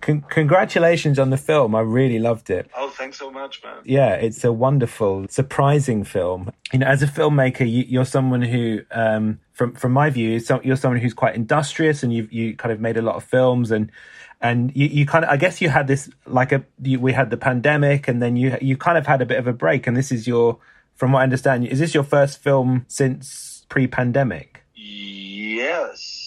[0.00, 1.74] Con- congratulations on the film.
[1.74, 2.70] I really loved it.
[2.74, 3.78] Oh, thanks so much, man.
[3.84, 6.50] Yeah, it's a wonderful, surprising film.
[6.72, 10.76] You know, as a filmmaker, you, are someone who, um, from from my view, you're
[10.76, 13.90] someone who's quite industrious, and you you kind of made a lot of films, and
[14.40, 17.30] and you, you kind of, I guess, you had this like a you, we had
[17.30, 19.96] the pandemic, and then you you kind of had a bit of a break, and
[19.96, 20.58] this is your,
[20.94, 24.62] from what I understand, is this your first film since pre-pandemic?
[24.74, 26.26] Yes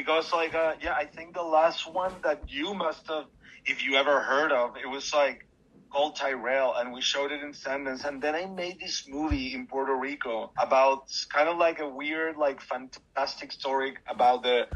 [0.00, 3.26] because like uh, yeah, I think the last one that you must have,
[3.66, 5.46] if you ever heard of, it was like
[5.90, 8.04] called Tyrel, and we showed it in Sundance.
[8.04, 12.36] And then I made this movie in Puerto Rico about kind of like a weird,
[12.36, 14.68] like fantastic story about the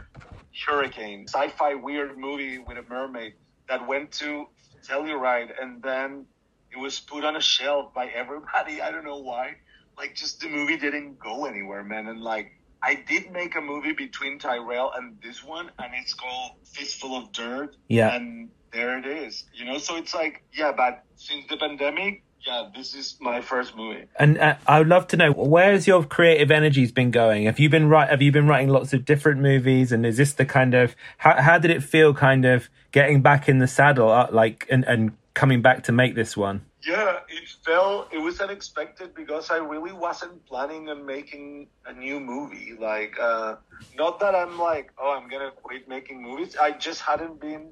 [0.67, 3.35] hurricane, sci-fi weird movie with a mermaid
[3.69, 4.47] that went to
[4.87, 6.27] Telluride, and then
[6.71, 8.81] it was put on a shelf by everybody.
[8.81, 9.57] I don't know why.
[9.97, 12.09] Like, just the movie didn't go anywhere, man.
[12.09, 16.53] And like, I did make a movie between Tyrel and this one, and it's called
[16.65, 17.77] Fistful of Dirt.
[17.89, 18.15] Yeah.
[18.15, 19.45] And there it is.
[19.55, 23.77] You know, so it's like, yeah, but since the pandemic, yeah, this is my first
[23.77, 24.05] movie.
[24.19, 27.45] And uh, I would love to know where has your creative energies been going?
[27.45, 28.09] Have you been right?
[28.09, 29.93] Have you been writing lots of different movies?
[29.93, 32.13] And is this the kind of how how did it feel?
[32.13, 36.15] Kind of getting back in the saddle, uh, like and and coming back to make
[36.15, 36.67] this one.
[36.83, 42.21] Yeah, it felt it was unexpected because I really wasn't planning on making a new
[42.21, 42.77] movie.
[42.79, 43.57] Like, uh,
[43.97, 46.57] not that I'm like, oh, I'm gonna quit making movies.
[46.61, 47.71] I just hadn't been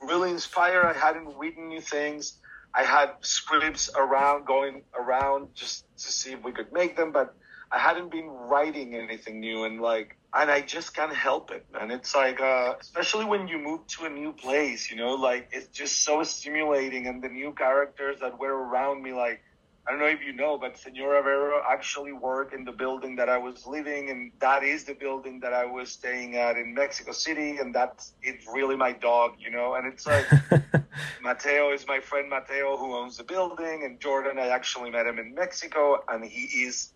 [0.00, 0.84] really inspired.
[0.86, 2.38] I hadn't written new things.
[2.74, 7.34] I had scripts around going around just to see if we could make them, but
[7.70, 11.90] I hadn't been writing anything new and like and I just can't help it, man.
[11.90, 15.68] It's like uh especially when you move to a new place, you know, like it's
[15.68, 19.40] just so stimulating and the new characters that were around me like
[19.88, 23.30] I don't know if you know, but Senora Vero actually worked in the building that
[23.30, 27.12] I was living, and that is the building that I was staying at in Mexico
[27.12, 29.76] City, and that's it's really my dog, you know.
[29.76, 30.26] And it's like
[31.22, 35.18] Mateo is my friend Mateo who owns the building, and Jordan I actually met him
[35.18, 36.92] in Mexico, and he is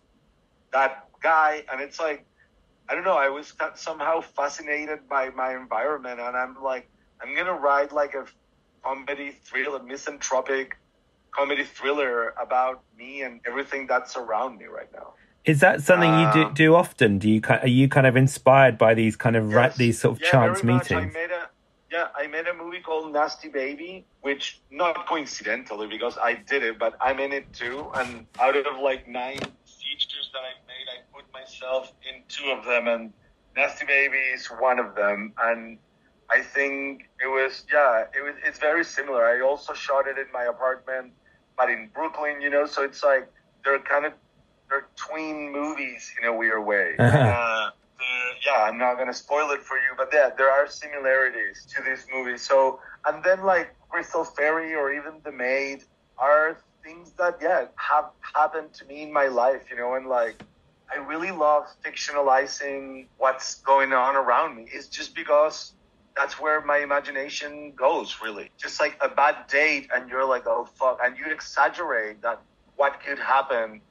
[0.71, 2.27] that guy, and it's like
[2.87, 6.87] I don't know, I was somehow fascinated by my environment, and I'm like
[7.23, 8.27] I'm gonna ride like a
[8.83, 10.77] comedy thriller, misanthropic
[11.35, 15.13] comedy thriller about me and everything that's around me right now.
[15.45, 17.19] Is that something you do, Um, do often?
[17.19, 19.77] Do you are you kind of inspired by these kind of ra- Yes.
[19.77, 20.91] these sort of Yeah, chance meetings?
[20.91, 21.49] I made a
[21.91, 26.79] yeah, I made a movie called Nasty Baby, which not coincidentally because I did it,
[26.79, 27.91] but I'm in it too.
[27.93, 32.65] And out of like nine features that I made, I put myself in two of
[32.65, 33.13] them, and
[33.55, 35.33] Nasty Baby is one of them.
[35.37, 35.77] And
[36.31, 39.25] I think it was yeah, it was it's very similar.
[39.25, 41.13] I also shot it in my apartment,
[41.57, 42.65] but in Brooklyn, you know.
[42.65, 43.31] So it's like
[43.63, 44.13] they're kind of
[44.69, 46.95] they're tween movies in a weird way.
[46.99, 47.71] Uh-huh.
[48.05, 51.83] Uh, yeah, I'm not gonna spoil it for you, but yeah, there are similarities to
[51.83, 52.37] this movie.
[52.37, 55.83] So, and then like Crystal Fairy or even The Maid
[56.17, 60.35] are things that yeah have happened to me in my life, you know, and like
[60.93, 64.67] I really love fictionalizing what's going on around me.
[64.71, 65.73] It's just because
[66.15, 68.51] that's where my imagination goes, really.
[68.57, 72.41] Just like a bad date, and you're like, oh fuck, and you exaggerate that
[72.75, 73.81] what could happen,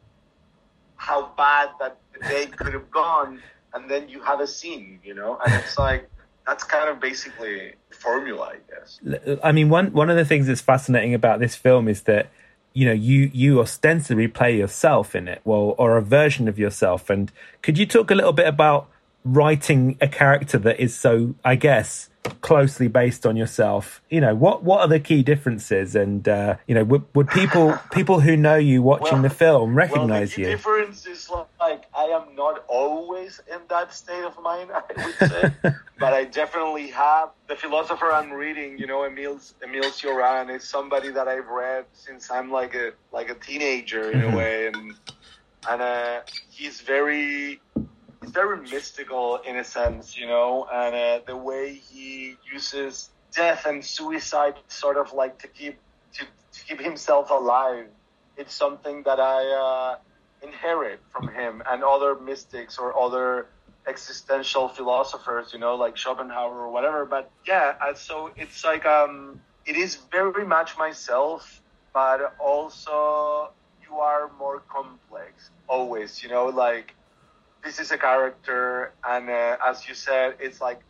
[0.97, 3.43] how bad that the date could have gone,
[3.75, 6.09] and then you have a scene, you know, and it's like
[6.47, 9.39] that's kind of basically the formula, I guess.
[9.43, 12.31] I mean, one one of the things that's fascinating about this film is that
[12.73, 17.11] you know you you ostensibly play yourself in it, well, or a version of yourself.
[17.11, 17.33] And
[17.63, 18.89] could you talk a little bit about
[19.25, 22.09] writing a character that is so, I guess,
[22.41, 24.01] closely based on yourself?
[24.11, 25.95] You know, what what are the key differences?
[25.97, 29.75] And uh, you know, would, would people people who know you watching Well- the film
[29.75, 30.49] Well, recognize the key you?
[30.49, 31.31] difference is
[31.61, 34.71] like I am not always in that state of mind.
[34.73, 35.53] I would say,
[35.99, 37.31] but I definitely have.
[37.49, 42.31] The philosopher I'm reading, you know, Emil Emil Cioran, is somebody that I've read since
[42.31, 44.33] I'm like a like a teenager in Mhm.
[44.33, 44.95] a way, and
[45.69, 47.61] and uh, he's very
[48.33, 53.85] very mystical in a sense, you know, and uh, the way he uses death and
[53.85, 55.79] suicide sort of like to keep
[56.15, 57.87] to, to keep himself alive.
[58.37, 59.97] It's something that I uh,
[60.43, 63.47] inherit from him and other mystics or other
[63.87, 67.05] existential philosophers, you know, like Schopenhauer or whatever.
[67.05, 71.61] But yeah, uh, so it's like um, it is very much myself,
[71.93, 73.51] but also
[73.87, 76.95] you are more complex always, you know, like
[77.65, 80.81] this is a character, and uh, as you said, it's like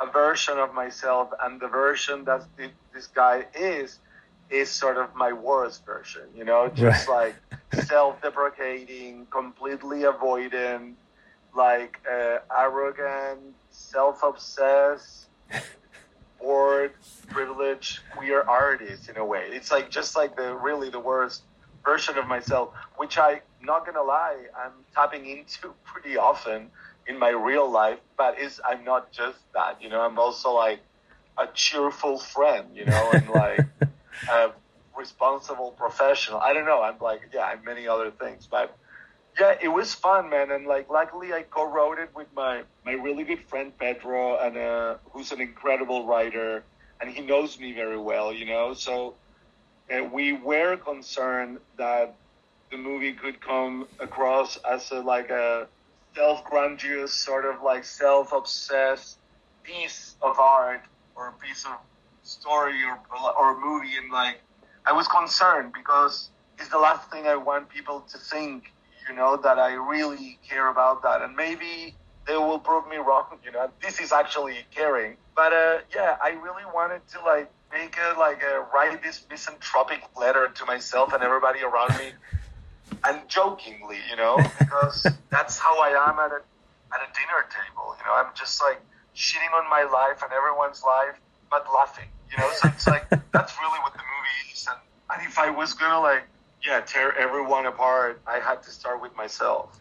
[0.00, 3.98] a version of myself, and the version that thi- this guy is
[4.50, 7.34] is sort of my worst version, you know, just like
[7.86, 10.92] self-deprecating, completely avoidant,
[11.56, 15.26] like uh, arrogant, self-obsessed,
[16.38, 16.92] bored,
[17.28, 19.48] privileged, queer artist in a way.
[19.52, 21.42] It's like just like the really the worst
[21.84, 26.70] version of myself, which I not gonna lie, I'm tapping into pretty often
[27.06, 30.80] in my real life, but is I'm not just that, you know, I'm also like
[31.38, 33.66] a cheerful friend, you know, and like
[34.30, 34.50] a
[34.96, 36.38] responsible professional.
[36.40, 38.76] I don't know, I'm like yeah, I'm many other things, but
[39.38, 43.24] yeah, it was fun, man, and like luckily I co-wrote it with my my really
[43.24, 46.64] good friend Pedro, and uh, who's an incredible writer,
[47.00, 48.74] and he knows me very well, you know.
[48.74, 49.14] So
[49.90, 52.14] uh, we were concerned that
[52.72, 55.68] the movie could come across as a, like a
[56.16, 59.18] self-grandiose, sort of like self-obsessed
[59.62, 60.80] piece of art
[61.14, 61.72] or a piece of
[62.22, 62.98] story or
[63.38, 64.40] or movie, and like
[64.86, 68.72] I was concerned because it's the last thing I want people to think,
[69.08, 71.94] you know, that I really care about that, and maybe
[72.26, 73.26] they will prove me wrong.
[73.44, 77.96] You know, this is actually caring, but uh, yeah, I really wanted to like make
[77.98, 82.12] a like a write this misanthropic letter to myself and everybody around me,
[83.04, 86.40] and jokingly, you know, because that's how I am at a
[86.94, 87.96] at a dinner table.
[87.98, 88.80] You know, I'm just like
[89.16, 91.18] shitting on my life and everyone's life,
[91.50, 92.08] but laughing.
[92.30, 94.66] You know, so it's like that's really what the movie is.
[94.68, 94.78] And,
[95.14, 96.24] and if I was gonna like,
[96.64, 99.78] yeah, tear everyone apart, I had to start with myself.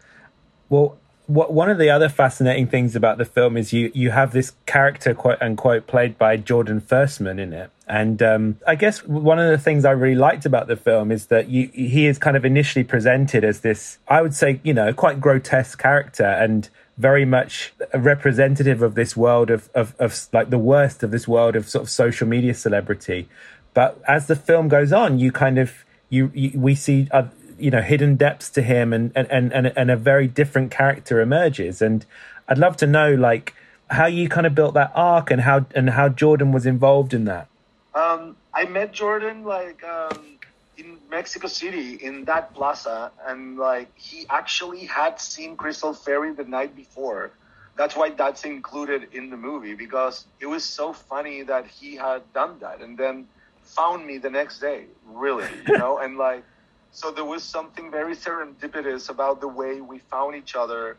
[0.69, 0.97] Well,
[1.33, 4.53] what, one of the other fascinating things about the film is you you have this
[4.65, 9.49] character quote unquote played by Jordan Firstman in it, and um, I guess one of
[9.49, 12.43] the things I really liked about the film is that you, he is kind of
[12.43, 17.73] initially presented as this, I would say, you know, quite grotesque character, and very much
[17.93, 21.83] representative of this world of, of, of like the worst of this world of sort
[21.83, 23.27] of social media celebrity.
[23.73, 27.27] But as the film goes on, you kind of you, you we see uh,
[27.61, 31.81] you know hidden depths to him, and, and and and a very different character emerges.
[31.81, 32.05] And
[32.47, 33.53] I'd love to know like
[33.89, 37.25] how you kind of built that arc and how and how Jordan was involved in
[37.25, 37.47] that.
[37.93, 40.37] Um, I met Jordan like um,
[40.77, 46.45] in Mexico City in that plaza, and like he actually had seen Crystal Fairy the
[46.45, 47.31] night before.
[47.77, 52.21] That's why that's included in the movie because it was so funny that he had
[52.33, 53.27] done that, and then
[53.63, 54.85] found me the next day.
[55.05, 56.43] Really, you know, and like
[56.91, 60.97] so there was something very serendipitous about the way we found each other.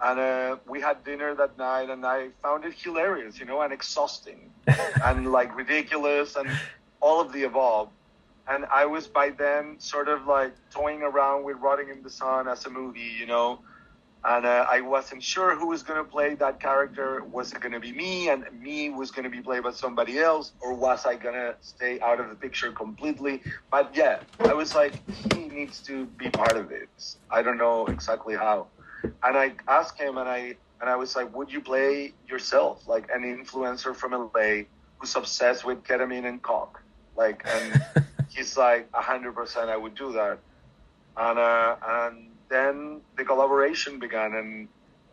[0.00, 3.72] And uh, we had dinner that night, and I found it hilarious, you know, and
[3.72, 4.52] exhausting,
[5.04, 6.48] and like ridiculous, and
[7.00, 7.88] all of the above
[8.48, 12.48] and I was by then sort of like toying around with Rotting in the Sun
[12.48, 13.60] as a movie, you know,
[14.24, 17.22] and uh, I wasn't sure who was going to play that character.
[17.24, 20.18] Was it going to be me, and me was going to be played by somebody
[20.18, 23.42] else, or was I going to stay out of the picture completely?
[23.70, 24.94] But yeah, I was like,
[25.32, 26.88] he needs to be part of it.
[27.30, 28.66] I don't know exactly how,
[29.02, 33.08] and I asked him, and I and I was like, would you play yourself, like
[33.12, 34.64] an influencer from LA
[34.98, 36.82] who's obsessed with ketamine and coke,
[37.16, 37.82] like and
[38.28, 40.38] he's like hundred percent I would do that.
[41.16, 44.68] And uh, and then the collaboration began and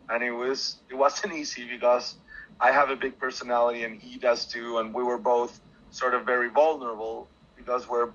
[0.08, 2.16] and it was it wasn't easy because
[2.60, 5.60] I have a big personality and he does too and we were both
[5.90, 8.08] sort of very vulnerable because we're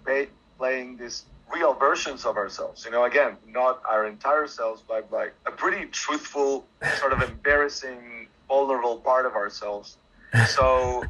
[0.57, 2.86] playing these real versions of ourselves.
[2.86, 6.65] You know again not our entire selves but like a pretty truthful
[6.97, 9.97] sort of embarrassing vulnerable part of ourselves.
[10.47, 11.03] So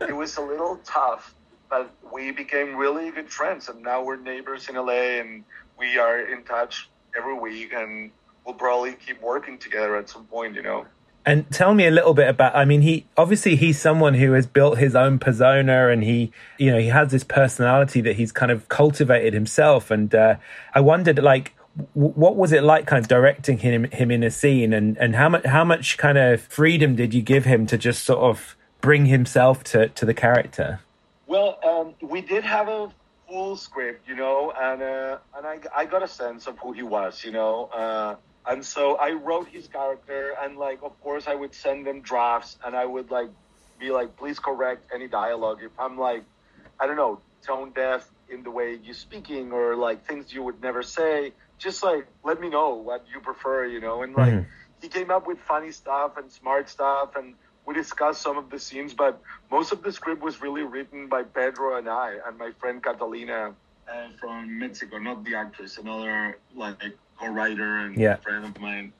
[0.00, 1.34] it was a little tough
[1.68, 5.44] but we became really good friends, and now we're neighbors in LA, and
[5.78, 8.10] we are in touch every week, and
[8.44, 10.86] we'll probably keep working together at some point, you know.
[11.26, 12.56] And tell me a little bit about.
[12.56, 16.70] I mean, he obviously he's someone who has built his own persona, and he, you
[16.70, 19.90] know, he has this personality that he's kind of cultivated himself.
[19.90, 20.36] And uh,
[20.74, 21.54] I wondered, like,
[21.92, 25.28] what was it like kind of directing him him in a scene and and how
[25.28, 29.06] much how much kind of freedom did you give him to just sort of bring
[29.06, 30.80] himself to to the character
[31.28, 32.90] well, um, we did have a
[33.28, 36.82] full script, you know, and uh, and I, I got a sense of who he
[36.82, 38.16] was, you know, uh,
[38.48, 42.56] and so I wrote his character, and like, of course, I would send them drafts,
[42.64, 43.28] and I would like
[43.78, 46.24] be like, please correct any dialogue if I'm like,
[46.80, 50.62] I don't know, tone deaf in the way you're speaking, or like things you would
[50.62, 51.32] never say.
[51.58, 54.50] Just like let me know what you prefer, you know, and like mm-hmm.
[54.80, 57.34] he came up with funny stuff and smart stuff and
[57.68, 61.22] we discussed some of the scenes, but most of the script was really written by
[61.22, 63.54] Pedro and I and my friend Catalina
[63.86, 66.78] uh, from Mexico, not the actress, another like
[67.20, 68.16] co-writer and yeah.
[68.16, 68.94] friend of mine.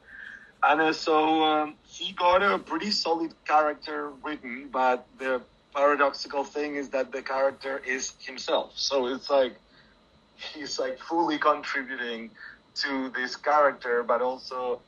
[0.62, 5.40] And uh, so um, he got a pretty solid character written, but the
[5.74, 8.72] paradoxical thing is that the character is himself.
[8.74, 9.54] So it's like
[10.34, 12.30] he's like fully contributing
[12.82, 14.82] to this character, but also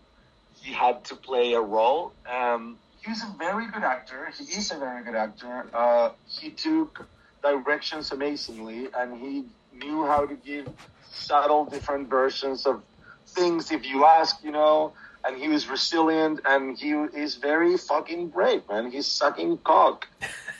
[0.60, 2.12] he had to play a role.
[2.28, 4.30] Um, he's a very good actor.
[4.36, 5.66] He is a very good actor.
[5.72, 7.06] Uh, he took
[7.42, 10.68] directions amazingly, and he knew how to give
[11.10, 12.82] subtle, different versions of
[13.26, 14.92] things if you ask, you know.
[15.24, 18.90] And he was resilient, and he is very fucking brave, man.
[18.90, 20.08] He's sucking cock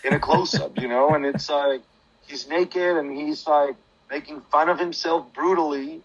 [0.04, 1.82] in a close up, you know, and it's like
[2.26, 3.76] he's naked and he's like
[4.10, 6.02] making fun of himself brutally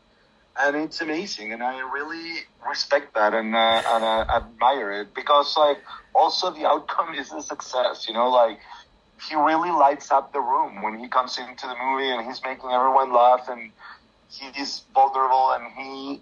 [0.58, 5.56] and it's amazing, and I really respect that and uh, and uh, admire it because
[5.58, 5.78] like
[6.14, 8.08] also the outcome is a success.
[8.08, 8.60] You know, like
[9.28, 12.70] he really lights up the room when he comes into the movie and he's making
[12.70, 13.72] everyone laugh and
[14.30, 16.22] he's vulnerable and he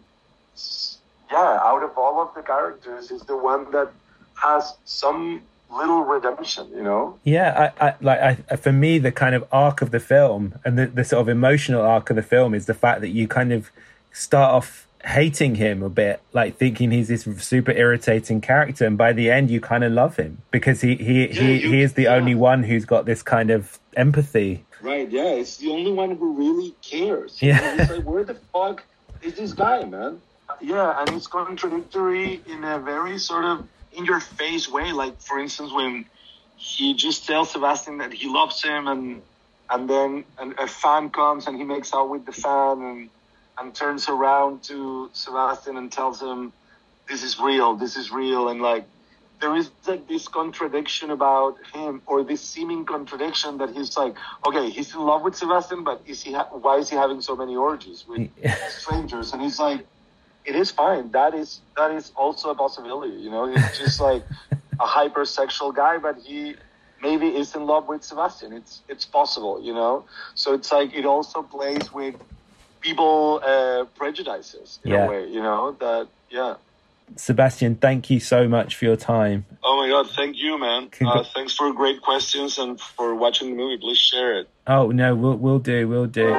[1.32, 3.92] yeah out of all of the characters is the one that
[4.36, 8.20] has some little redemption you know yeah I, I like
[8.50, 11.30] I, for me the kind of arc of the film and the, the sort of
[11.30, 13.72] emotional arc of the film is the fact that you kind of
[14.14, 19.12] start off hating him a bit, like thinking he's this super irritating character, and by
[19.12, 21.94] the end you kind of love him because he he yeah, he, you, he is
[21.94, 22.16] the yeah.
[22.16, 24.64] only one who's got this kind of empathy.
[24.82, 25.10] Right?
[25.10, 27.42] Yeah, it's the only one who really cares.
[27.42, 28.84] Yeah, he's like, where the fuck
[29.22, 30.22] is this guy, man?
[30.62, 34.92] Yeah, and it's contradictory in a very sort of in your face way.
[34.92, 36.06] Like for instance, when
[36.56, 39.22] he just tells Sebastian that he loves him, and
[39.70, 43.10] and then a fan comes and he makes out with the fan and
[43.58, 46.54] and turns around to Sebastian and tells him,
[47.08, 47.76] "This is real.
[47.76, 48.86] This is real." And like,
[49.42, 54.16] there is like this contradiction about him, or this seeming contradiction that he's like,
[54.48, 56.34] okay, he's in love with Sebastian, but is he?
[56.34, 58.30] Ha- why is he having so many orgies with
[58.70, 59.34] strangers?
[59.34, 59.86] And he's like,
[60.46, 61.12] it is fine.
[61.12, 63.16] That is that is also a possibility.
[63.16, 66.56] You know, he's just like a hypersexual guy, but he
[67.02, 68.54] maybe is in love with Sebastian.
[68.54, 70.06] It's it's possible, you know.
[70.36, 72.16] So it's like it also plays with
[72.84, 75.06] people uh, prejudices in yeah.
[75.06, 76.56] a way, you know, that, yeah.
[77.16, 79.46] Sebastian, thank you so much for your time.
[79.64, 80.90] Oh my God, thank you, man.
[81.02, 83.78] Uh, thanks for great questions and for watching the movie.
[83.78, 84.50] Please share it.
[84.68, 86.30] Oh no, we'll we'll do, we'll do.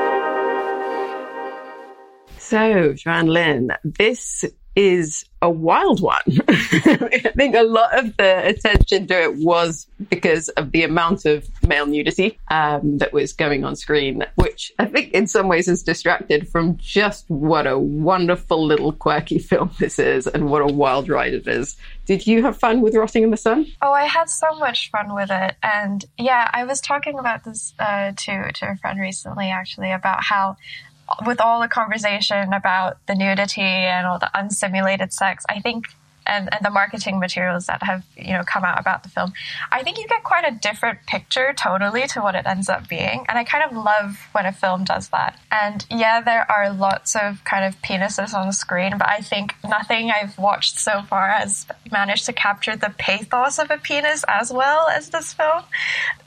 [2.38, 4.45] So, Xuanlin, this
[4.77, 6.22] is a wild one.
[6.49, 11.47] I think a lot of the attention to it was because of the amount of
[11.66, 15.83] male nudity um, that was going on screen, which I think in some ways is
[15.83, 21.09] distracted from just what a wonderful little quirky film this is and what a wild
[21.09, 21.77] ride it is.
[22.07, 23.66] Did you have fun with Rotting in the Sun?
[23.83, 25.57] Oh, I had so much fun with it.
[25.62, 30.22] And yeah, I was talking about this uh, to, to a friend recently, actually, about
[30.22, 30.57] how
[31.27, 35.87] with all the conversation about the nudity and all the unsimulated sex, I think
[36.27, 39.33] and, and the marketing materials that have you know come out about the film,
[39.71, 43.25] I think you get quite a different picture totally to what it ends up being.
[43.29, 45.39] And I kind of love when a film does that.
[45.51, 50.11] And yeah, there are lots of kind of penises on screen, but I think nothing
[50.11, 54.89] I've watched so far has managed to capture the pathos of a penis as well
[54.89, 55.63] as this film.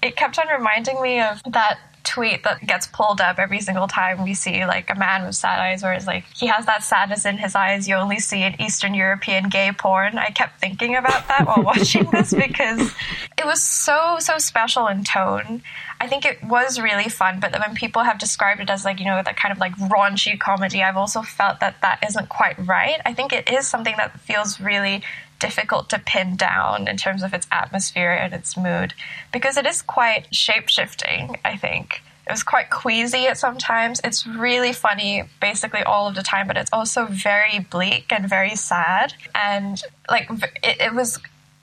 [0.02, 4.24] It kept on reminding me of that tweet that gets pulled up every single time
[4.24, 7.26] we see like a man with sad eyes where it's like he has that sadness
[7.26, 10.18] in his eyes you only see in Eastern European gay porn.
[10.18, 12.94] I kept thinking about that while watching this because
[13.38, 15.62] it was so so special in tone.
[16.00, 19.06] I think it was really fun, but when people have described it as like, you
[19.06, 23.02] know, that kind of like raunchy comedy, I've also felt that that isn't quite right.
[23.06, 25.04] I think it is something that feels really
[25.40, 28.94] difficult to pin down in terms of its atmosphere and its mood
[29.32, 32.02] because it is quite shape shifting, I think.
[32.26, 34.02] It was quite queasy at some times.
[34.04, 38.56] It's really funny basically all of the time, but it's also very bleak and very
[38.56, 39.14] sad.
[39.34, 40.30] And like
[40.62, 41.20] it, it was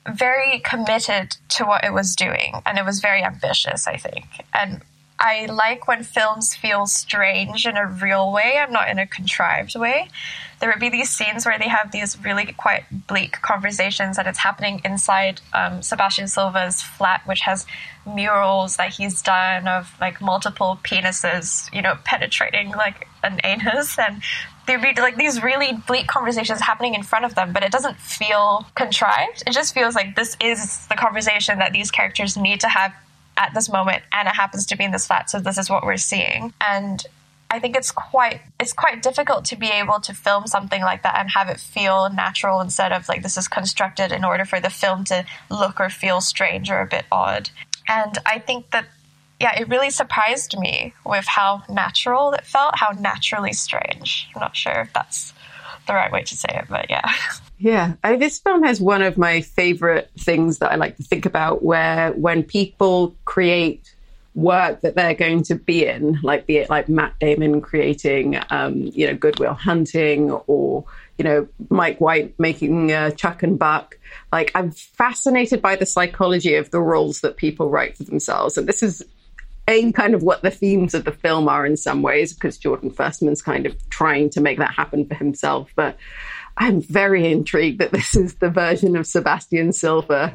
[0.08, 4.24] very committed to what it was doing and it was very ambitious, I think.
[4.54, 4.80] And
[5.24, 9.74] I like when films feel strange in a real way and not in a contrived
[9.74, 10.10] way.
[10.60, 14.38] There would be these scenes where they have these really quite bleak conversations, and it's
[14.38, 17.64] happening inside um, Sebastian Silva's flat, which has
[18.04, 24.22] murals that he's done of like multiple penises, you know, penetrating like an anus, and
[24.66, 27.96] there'd be like these really bleak conversations happening in front of them, but it doesn't
[27.96, 29.42] feel contrived.
[29.46, 32.92] It just feels like this is the conversation that these characters need to have
[33.36, 35.84] at this moment and it happens to be in this flat so this is what
[35.84, 37.06] we're seeing and
[37.54, 41.20] I think it's quite it's quite difficult to be able to film something like that
[41.20, 44.70] and have it feel natural instead of like this is constructed in order for the
[44.70, 47.50] film to look or feel strange or a bit odd.
[47.88, 48.86] And I think that
[49.38, 54.28] yeah, it really surprised me with how natural it felt, how naturally strange.
[54.34, 55.32] I'm not sure if that's
[55.86, 57.08] the right way to say it, but yeah.
[57.56, 61.24] Yeah, I, this film has one of my favorite things that I like to think
[61.24, 63.94] about where when people create
[64.34, 68.74] work that they're going to be in, like be it like Matt Damon creating, um,
[68.74, 70.84] you know, Good Will Hunting or,
[71.16, 73.98] you know, Mike White making uh, Chuck and Buck.
[74.32, 78.58] Like, I'm fascinated by the psychology of the roles that people write for themselves.
[78.58, 79.04] And this is
[79.68, 82.90] a kind of what the themes of the film are in some ways, because Jordan
[82.90, 85.70] Firstman's kind of trying to make that happen for himself.
[85.76, 85.96] But
[86.56, 90.32] I'm very intrigued that this is the version of Sebastian Silva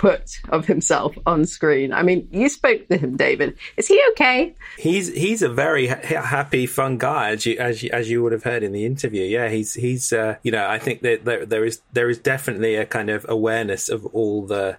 [0.00, 1.92] put of himself on screen.
[1.92, 3.58] I mean, you spoke to him, David.
[3.76, 4.54] Is he okay?
[4.78, 8.32] He's he's a very ha- happy, fun guy, as you, as you, as you would
[8.32, 9.24] have heard in the interview.
[9.24, 12.76] Yeah, he's he's uh, you know I think that there, there is there is definitely
[12.76, 14.78] a kind of awareness of all the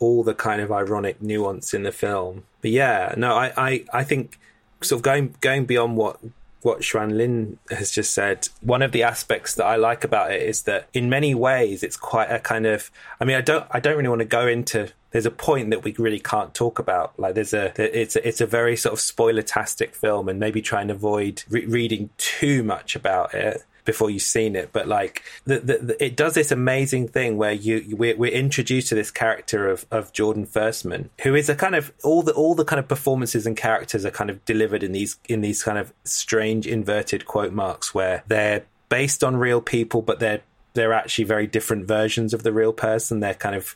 [0.00, 2.44] all the kind of ironic nuance in the film.
[2.60, 4.38] But yeah, no, I, I, I think
[4.82, 6.20] sort of going going beyond what
[6.62, 10.62] what Xuanlin has just said, one of the aspects that I like about it is
[10.62, 12.90] that in many ways it's quite a kind of
[13.20, 15.84] I mean I don't I don't really want to go into there's a point that
[15.84, 17.18] we really can't talk about.
[17.18, 20.82] Like there's a it's a, it's a very sort of spoiler-tastic film and maybe try
[20.82, 24.68] and avoid re- reading too much about it before you've seen it.
[24.70, 28.90] But like, the, the, the, it does this amazing thing where you we're, we're, introduced
[28.90, 32.54] to this character of, of Jordan Firstman, who is a kind of all the all
[32.54, 35.78] the kind of performances and characters are kind of delivered in these in these kind
[35.78, 40.42] of strange inverted quote marks where they're based on real people, but they're
[40.74, 43.20] they're actually very different versions of the real person.
[43.20, 43.74] They're kind of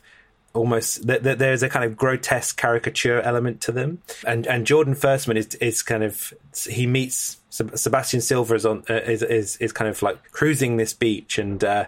[0.53, 5.55] almost there's a kind of grotesque caricature element to them and and Jordan Firstman is
[5.55, 6.31] is kind of
[6.69, 10.93] he meets Sebastian Silva is on uh, is, is is kind of like cruising this
[10.93, 11.85] beach and uh,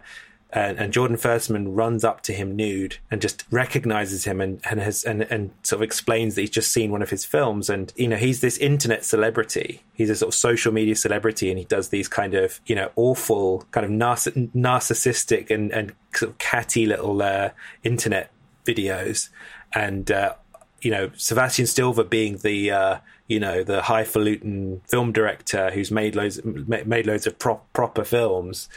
[0.51, 4.79] and, and, Jordan Firstman runs up to him nude and just recognizes him and, and
[4.79, 7.69] has and, and sort of explains that he's just seen one of his films.
[7.69, 9.81] And you know he's this internet celebrity.
[9.93, 12.91] He's a sort of social media celebrity and he does these kind of you know
[12.95, 17.49] awful kind of narciss- narcissistic and and sort of catty little uh,
[17.83, 18.31] internet
[18.65, 19.29] videos,
[19.73, 20.35] and uh,
[20.81, 22.97] you know Sebastian Silva being the uh,
[23.27, 28.69] you know the highfalutin film director who's made loads made loads of pro- proper films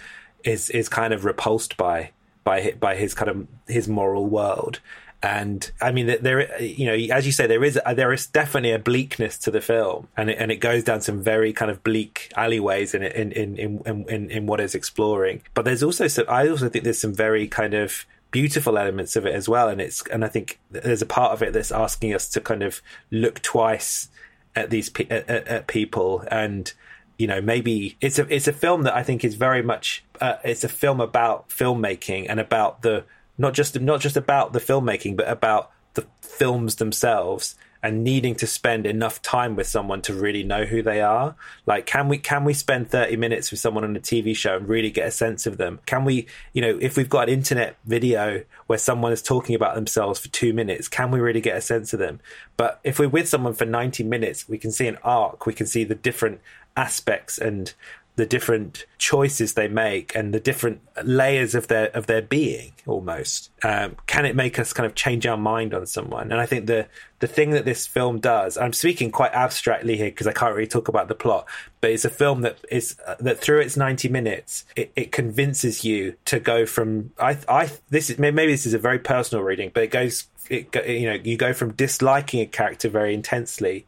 [0.44, 2.10] is is kind of repulsed by
[2.44, 4.80] by by his kind of his moral world.
[5.20, 8.70] And I mean, there, you know, as you say, there is uh, there is definitely
[8.70, 11.82] a bleakness to the film, and it, and it goes down some very kind of
[11.82, 15.42] bleak alleyways in in in in in, in what it's exploring.
[15.54, 19.24] But there's also some, I also think there's some very kind of beautiful elements of
[19.24, 22.14] it as well and it's and i think there's a part of it that's asking
[22.14, 24.10] us to kind of look twice
[24.54, 26.72] at these at, at people and
[27.18, 30.36] you know maybe it's a it's a film that i think is very much uh,
[30.44, 33.04] it's a film about filmmaking and about the
[33.36, 38.46] not just not just about the filmmaking but about the films themselves and needing to
[38.46, 41.36] spend enough time with someone to really know who they are.
[41.66, 44.68] Like can we can we spend 30 minutes with someone on a tv show and
[44.68, 45.80] really get a sense of them?
[45.86, 49.74] Can we you know if we've got an internet video where someone is talking about
[49.74, 52.20] themselves for two minutes can we really get a sense of them?
[52.56, 55.66] But if we're with someone for 90 minutes we can see an arc we can
[55.66, 56.40] see the different
[56.76, 57.74] aspects and
[58.18, 63.50] the different choices they make and the different layers of their of their being almost.
[63.62, 66.32] Um, can it make us kind of change our mind on someone?
[66.32, 66.88] And i think the
[67.20, 70.68] the thing that this film does i'm speaking quite abstractly here because i can't really
[70.68, 71.46] talk about the plot
[71.80, 75.84] but it's a film that is uh, that through its 90 minutes it, it convinces
[75.84, 79.70] you to go from i i this is maybe this is a very personal reading
[79.72, 83.86] but it goes it you know you go from disliking a character very intensely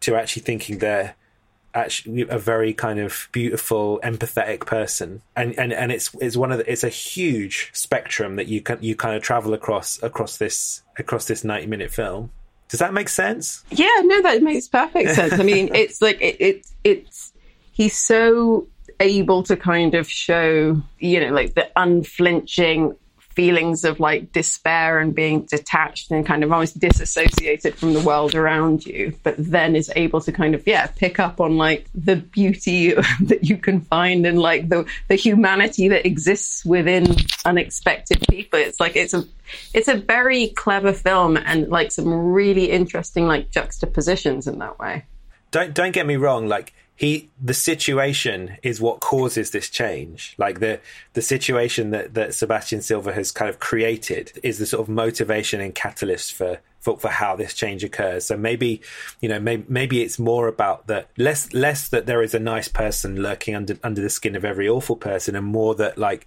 [0.00, 1.14] to actually thinking they're
[1.74, 6.58] actually a very kind of beautiful, empathetic person, and and and it's it's one of
[6.58, 10.82] the, it's a huge spectrum that you can you kind of travel across across this
[10.98, 12.30] across this ninety minute film.
[12.68, 13.64] Does that make sense?
[13.70, 15.32] Yeah, no, that makes perfect sense.
[15.32, 17.32] I mean, it's like it, it it's
[17.72, 18.66] he's so
[19.00, 22.94] able to kind of show you know like the unflinching
[23.30, 28.34] feelings of like despair and being detached and kind of almost disassociated from the world
[28.34, 32.16] around you, but then is able to kind of, yeah, pick up on like the
[32.16, 37.06] beauty that you can find and like the, the humanity that exists within
[37.44, 38.58] unexpected people.
[38.58, 39.24] It's like, it's a,
[39.72, 45.04] it's a very clever film and like some really interesting like juxtapositions in that way.
[45.50, 46.46] Don't, don't get me wrong.
[46.48, 50.34] Like, he the situation is what causes this change.
[50.36, 50.80] Like the
[51.14, 55.62] the situation that that Sebastian Silva has kind of created is the sort of motivation
[55.62, 58.26] and catalyst for for, for how this change occurs.
[58.26, 58.82] So maybe
[59.22, 62.68] you know maybe, maybe it's more about that less less that there is a nice
[62.68, 66.26] person lurking under under the skin of every awful person and more that like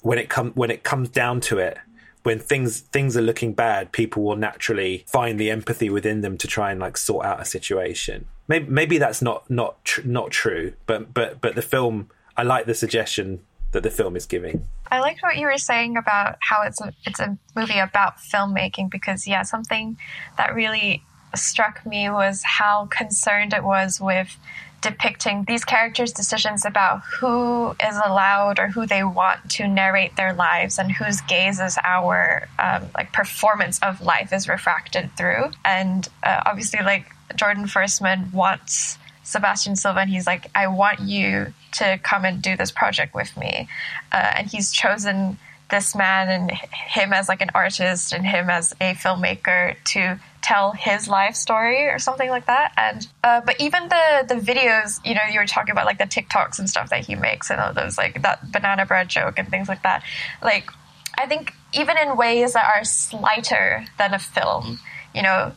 [0.00, 1.76] when it comes when it comes down to it
[2.24, 6.48] when things things are looking bad, people will naturally find the empathy within them to
[6.48, 8.26] try and like sort out a situation.
[8.48, 12.10] Maybe maybe that's not not tr- not true, but but but the film.
[12.36, 14.66] I like the suggestion that the film is giving.
[14.90, 18.90] I liked what you were saying about how it's a it's a movie about filmmaking
[18.90, 19.98] because yeah, something
[20.38, 21.04] that really
[21.36, 24.36] struck me was how concerned it was with
[24.84, 30.34] depicting these characters' decisions about who is allowed or who they want to narrate their
[30.34, 35.50] lives and whose gaze is our um, like performance of life is refracted through.
[35.64, 41.54] And uh, obviously, like Jordan Firstman wants Sebastian Silva, and he's like, I want you
[41.72, 43.66] to come and do this project with me.
[44.12, 45.38] Uh, and he's chosen
[45.70, 50.72] this man and him as like an artist and him as a filmmaker to tell
[50.72, 52.72] his life story or something like that.
[52.76, 56.04] And uh, but even the the videos, you know, you were talking about like the
[56.04, 59.48] TikToks and stuff that he makes and all those like that banana bread joke and
[59.48, 60.04] things like that.
[60.42, 60.70] Like
[61.16, 64.80] I think even in ways that are slighter than a film,
[65.14, 65.52] you know,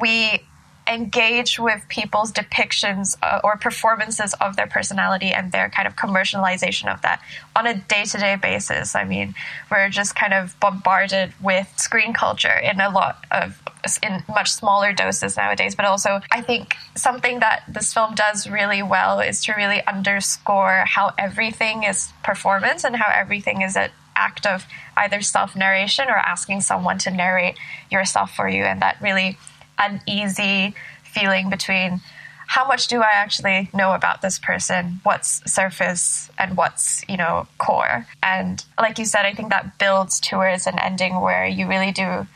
[0.00, 0.40] we
[0.88, 6.92] engage with people's depictions uh, or performances of their personality and their kind of commercialization
[6.92, 7.20] of that
[7.54, 8.94] on a day-to-day basis.
[8.94, 9.34] I mean
[9.70, 13.60] we're just kind of bombarded with screen culture in a lot of
[14.02, 15.74] in much smaller doses nowadays.
[15.74, 20.84] But also i think something that this film does really well is to really underscore
[20.86, 24.66] how everything is performance and how everything is an act of
[24.96, 27.56] either self-narration or asking someone to narrate
[27.90, 28.64] yourself for you.
[28.64, 29.38] And that really
[29.78, 30.74] uneasy
[31.04, 32.00] feeling between
[32.48, 35.00] how much do I actually know about this person?
[35.02, 38.06] What's surface and what's, you know, core?
[38.22, 42.26] And like you said, I think that builds towards an ending where you really do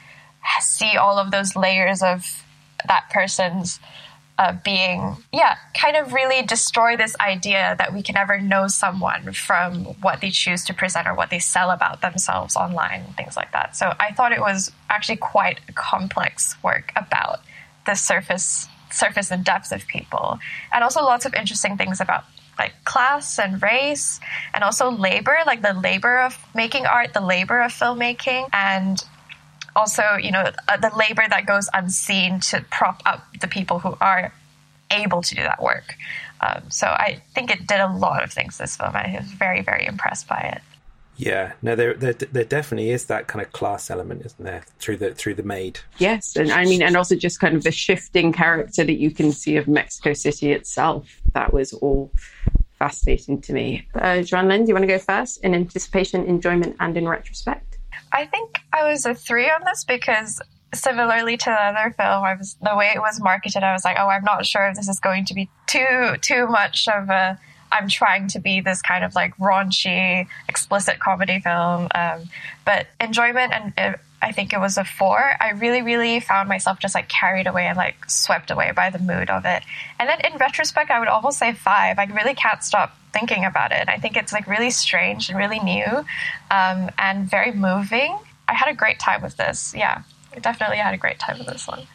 [0.60, 2.44] see all of those layers of
[2.86, 3.80] that person's
[4.42, 9.32] uh, being, yeah, kind of really destroy this idea that we can ever know someone
[9.32, 13.52] from what they choose to present or what they sell about themselves online things like
[13.52, 13.76] that.
[13.76, 17.38] So I thought it was actually quite a complex work about
[17.86, 20.38] the surface surface and depth of people
[20.72, 22.24] and also lots of interesting things about
[22.58, 24.20] like class and race
[24.52, 29.04] and also labor like the labor of making art the labor of filmmaking and
[29.76, 33.96] also you know uh, the labor that goes unseen to prop up the people who
[34.00, 34.32] are
[34.90, 35.94] able to do that work
[36.40, 39.62] um, so i think it did a lot of things this film i was very
[39.62, 40.62] very impressed by it
[41.16, 44.96] yeah, no, there, there, there definitely is that kind of class element, isn't there, through
[44.96, 45.78] the through the maid?
[45.98, 49.30] Yes, and I mean, and also just kind of the shifting character that you can
[49.30, 51.06] see of Mexico City itself.
[51.34, 52.10] That was all
[52.78, 53.86] fascinating to me.
[53.94, 57.71] Uh, Lynn, do you want to go first in anticipation, enjoyment, and in retrospect?
[58.12, 60.40] I think I was a three on this because
[60.74, 63.62] similarly to the other film, I was the way it was marketed.
[63.62, 66.46] I was like, oh, I'm not sure if this is going to be too too
[66.46, 67.38] much of a
[67.72, 71.88] I'm trying to be this kind of like raunchy, explicit comedy film.
[71.94, 72.28] Um,
[72.64, 75.18] but enjoyment and it, I think it was a four.
[75.40, 78.98] I really, really found myself just like carried away and like swept away by the
[78.98, 79.64] mood of it.
[79.98, 81.98] And then in retrospect, I would almost say five.
[81.98, 83.88] I really can't stop thinking about it.
[83.88, 85.84] I think it's like really strange and really new
[86.50, 88.18] um, and very moving.
[88.48, 89.74] I had a great time with this.
[89.76, 90.02] Yeah,
[90.34, 91.86] I definitely had a great time with this one.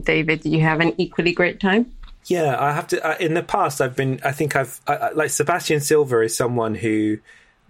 [0.00, 1.92] David, did you have an equally great time?
[2.26, 3.04] Yeah, I have to.
[3.04, 4.20] Uh, in the past, I've been.
[4.22, 7.18] I think I've I, like Sebastian Silva is someone who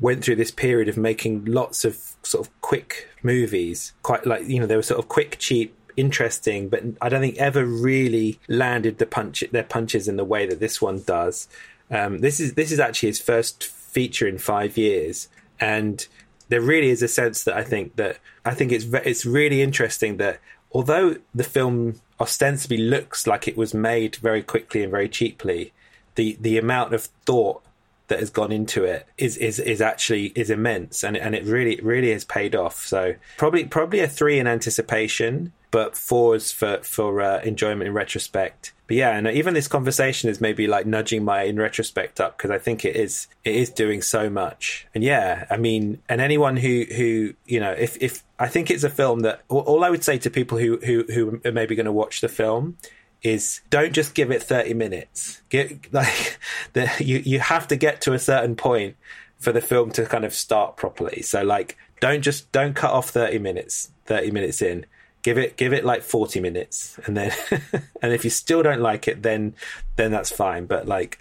[0.01, 3.93] went through this period of making lots of sort of quick movies.
[4.03, 7.39] Quite like you know they were sort of quick, cheap, interesting, but I don't think
[7.39, 11.49] ever really landed the punch their punches in the way that this one does.
[11.91, 15.29] Um, this is this is actually his first feature in five years,
[15.59, 16.07] and
[16.49, 20.19] there really is a sense that I think that I think it's it's really interesting
[20.19, 20.41] that
[20.73, 25.73] although the film ostensibly looks like it was made very quickly and very cheaply,
[26.15, 27.63] the the amount of thought
[28.09, 31.81] that has gone into it is is is actually is immense and and it really
[31.83, 32.85] really has paid off.
[32.85, 38.73] So probably probably a three in anticipation, but fours for for uh, enjoyment in retrospect.
[38.91, 42.51] But yeah, and even this conversation is maybe like nudging my in retrospect up because
[42.51, 44.85] I think it is it is doing so much.
[44.97, 48.83] And yeah, I mean, and anyone who who you know, if if I think it's
[48.83, 51.87] a film that all I would say to people who who who are maybe going
[51.87, 52.79] to watch the film
[53.23, 55.41] is don't just give it 30 minutes.
[55.51, 56.41] Get like
[56.73, 58.97] the, you you have to get to a certain point
[59.39, 61.23] for the film to kind of start properly.
[61.23, 64.85] So like don't just don't cut off 30 minutes 30 minutes in
[65.23, 67.33] give it give it like 40 minutes and then
[68.03, 69.55] and if you still don't like it then
[69.97, 71.19] then that's fine but like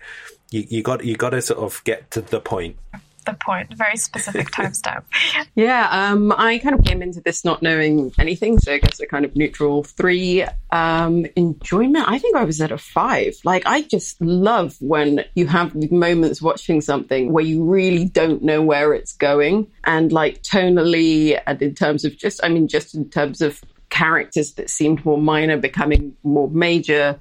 [0.51, 2.77] you you got you got to sort of get to the point.
[3.25, 3.75] The point.
[3.75, 5.03] Very specific timestamp
[5.55, 9.05] yeah um i kind of came into this not knowing anything so i guess a
[9.05, 12.07] kind of neutral three um enjoyment.
[12.07, 13.35] I think i was at a five.
[13.43, 18.61] Like i just love when you have moments watching something where you really don't know
[18.61, 23.09] where it's going and like tonally and in terms of just i mean just in
[23.09, 27.19] terms of characters that seemed more minor becoming more major.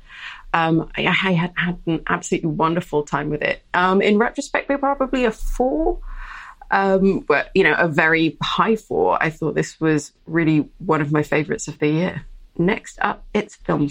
[0.54, 3.62] Um, I, I, had had an absolutely wonderful time with it.
[3.74, 6.00] Um, in retrospect, we're probably a four,
[6.70, 9.22] um, but you know, a very high four.
[9.22, 12.24] I thought this was really one of my favorites of the year.
[12.56, 13.90] Next up, it's film.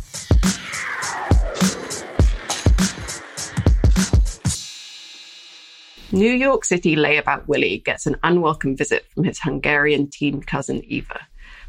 [6.13, 11.21] New York City layabout Willie gets an unwelcome visit from his Hungarian teen cousin Eva.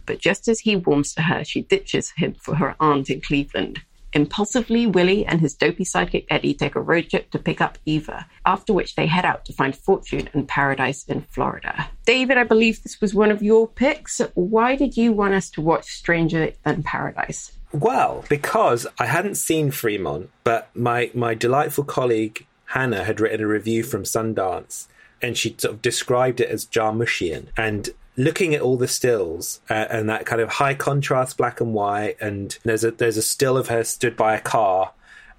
[0.05, 3.83] But just as he warms to her, she ditches him for her aunt in Cleveland.
[4.15, 8.27] Impulsively, Willie and his dopey sidekick Eddie take a road trip to pick up Eva,
[8.45, 11.89] after which they head out to find fortune and paradise in Florida.
[12.05, 14.21] David, I believe this was one of your picks.
[14.35, 17.53] Why did you want us to watch Stranger Than Paradise?
[17.73, 23.47] Well, because I hadn't seen Fremont, but my, my delightful colleague Hannah had written a
[23.47, 24.87] review from Sundance
[25.21, 27.49] and she sort of described it as Jarmuschian.
[27.55, 31.75] And looking at all the stills uh, and that kind of high contrast black and
[31.75, 34.93] white and there's a there's a still of her stood by a car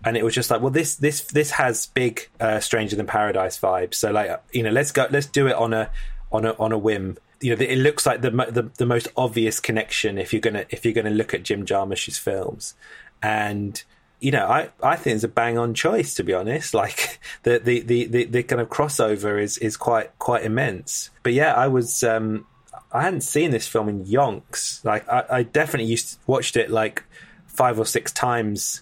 [0.05, 3.57] and it was just like well this this this has big uh, stranger than paradise
[3.57, 3.95] vibes.
[3.95, 5.89] So like you know let's go let's do it on a
[6.31, 7.17] on a on a whim.
[7.41, 10.86] You know it looks like the the, the most obvious connection if you're gonna if
[10.86, 12.75] you're gonna look at Jim Jarmusch's films.
[13.23, 13.81] And
[14.24, 16.74] you know, I, I think it's a bang on choice to be honest.
[16.84, 21.09] Like the, the, the, the, the kind of crossover is, is quite quite immense.
[21.24, 22.45] But yeah, I was um,
[22.91, 24.84] I hadn't seen this film in yonks.
[24.84, 27.03] Like I, I definitely used watched it like
[27.47, 28.82] five or six times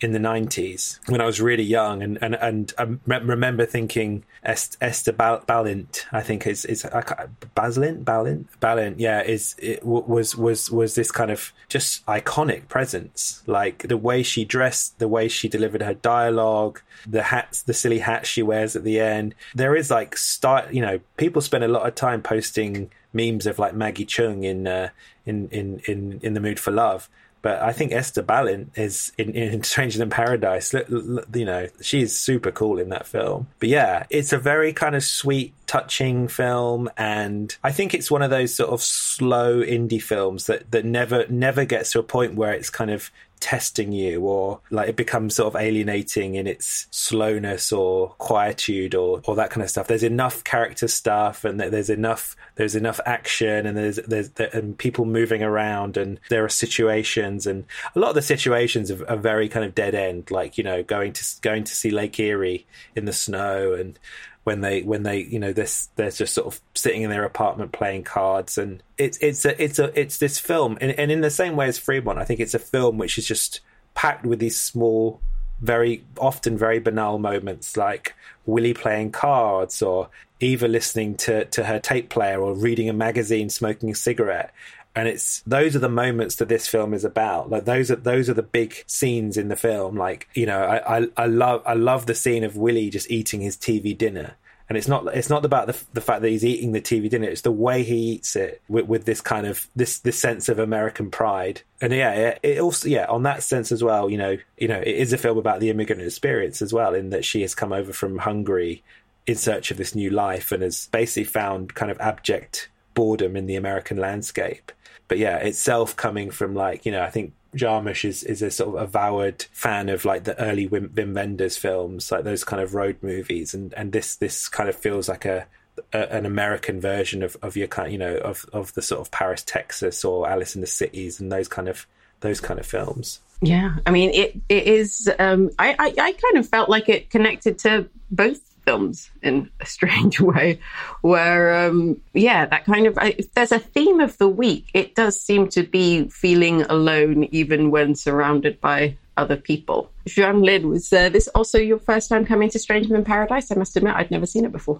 [0.00, 4.80] in the 90s when I was really young and and and I remember thinking Est-
[4.80, 8.04] Eszter Balint I think is is Baslint?
[8.04, 8.46] Balint?
[8.60, 13.42] Balint yeah is it was was was this kind of just iconic presence.
[13.46, 17.98] Like the way she dressed the way she delivered her dialogue the hats the silly
[17.98, 19.34] hat she wears at the end.
[19.54, 23.58] There is like start you know people spend a lot of time posting memes of
[23.58, 24.88] like Maggie Cheung in uh,
[25.26, 27.08] in in in in the mood for love
[27.42, 30.72] but I think Eszter Balint is in, in Stranger Than Paradise.
[30.74, 33.46] You know, she's super cool in that film.
[33.58, 38.22] But yeah, it's a very kind of sweet, touching film, and I think it's one
[38.22, 42.34] of those sort of slow indie films that that never never gets to a point
[42.34, 43.10] where it's kind of
[43.40, 49.22] testing you or like it becomes sort of alienating in its slowness or quietude or,
[49.24, 49.88] or that kind of stuff.
[49.88, 54.76] There's enough character stuff and there's enough there's enough action and there's there's there, and
[54.76, 57.64] people moving around and there are situations and
[57.94, 60.82] a lot of the situations are, are very kind of dead end like you know
[60.82, 63.98] going to going to see Lake Erie in the snow and
[64.44, 67.72] when they when they you know this they're just sort of sitting in their apartment
[67.72, 68.58] playing cards.
[68.58, 70.78] And it's it's a it's a it's this film.
[70.80, 73.26] And, and in the same way as Fremont I think it's a film which is
[73.26, 73.60] just
[73.94, 75.20] packed with these small
[75.60, 78.14] very often very banal moments like
[78.46, 80.08] Willie playing cards or
[80.40, 84.54] Eva listening to to her tape player or reading a magazine smoking a cigarette
[84.94, 88.28] and it's those are the moments that this film is about like those are those
[88.28, 91.74] are the big scenes in the film like you know i i, I love i
[91.74, 94.36] love the scene of willie just eating his tv dinner
[94.70, 97.28] and it's not it's not about the, the fact that he's eating the TV dinner.
[97.28, 100.60] It's the way he eats it with, with this kind of this this sense of
[100.60, 101.62] American pride.
[101.80, 104.08] And yeah, it also yeah on that sense as well.
[104.08, 107.10] You know, you know, it is a film about the immigrant experience as well, in
[107.10, 108.84] that she has come over from Hungary
[109.26, 113.46] in search of this new life and has basically found kind of abject boredom in
[113.46, 114.70] the American landscape
[115.10, 118.76] but yeah, itself coming from like you know, I think Jarmusch is is a sort
[118.76, 122.74] of avowed fan of like the early Wim, Wim Wenders films, like those kind of
[122.74, 125.48] road movies, and and this this kind of feels like a,
[125.92, 129.42] an American version of of your kind, you know, of of the sort of Paris,
[129.42, 131.88] Texas, or Alice in the Cities, and those kind of
[132.20, 133.18] those kind of films.
[133.42, 135.10] Yeah, I mean, it it is.
[135.18, 138.40] Um, I, I I kind of felt like it connected to both
[138.70, 140.60] films in a strange way,
[141.00, 145.20] where, um, yeah, that kind of, if there's a theme of the week, it does
[145.20, 149.90] seem to be feeling alone even when surrounded by other people.
[150.06, 153.50] Xuanlin, was uh, this also your first time coming to Stranger Than Paradise?
[153.50, 154.78] I must admit, I'd never seen it before.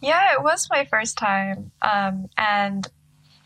[0.00, 1.70] Yeah, it was my first time.
[1.82, 2.86] Um, and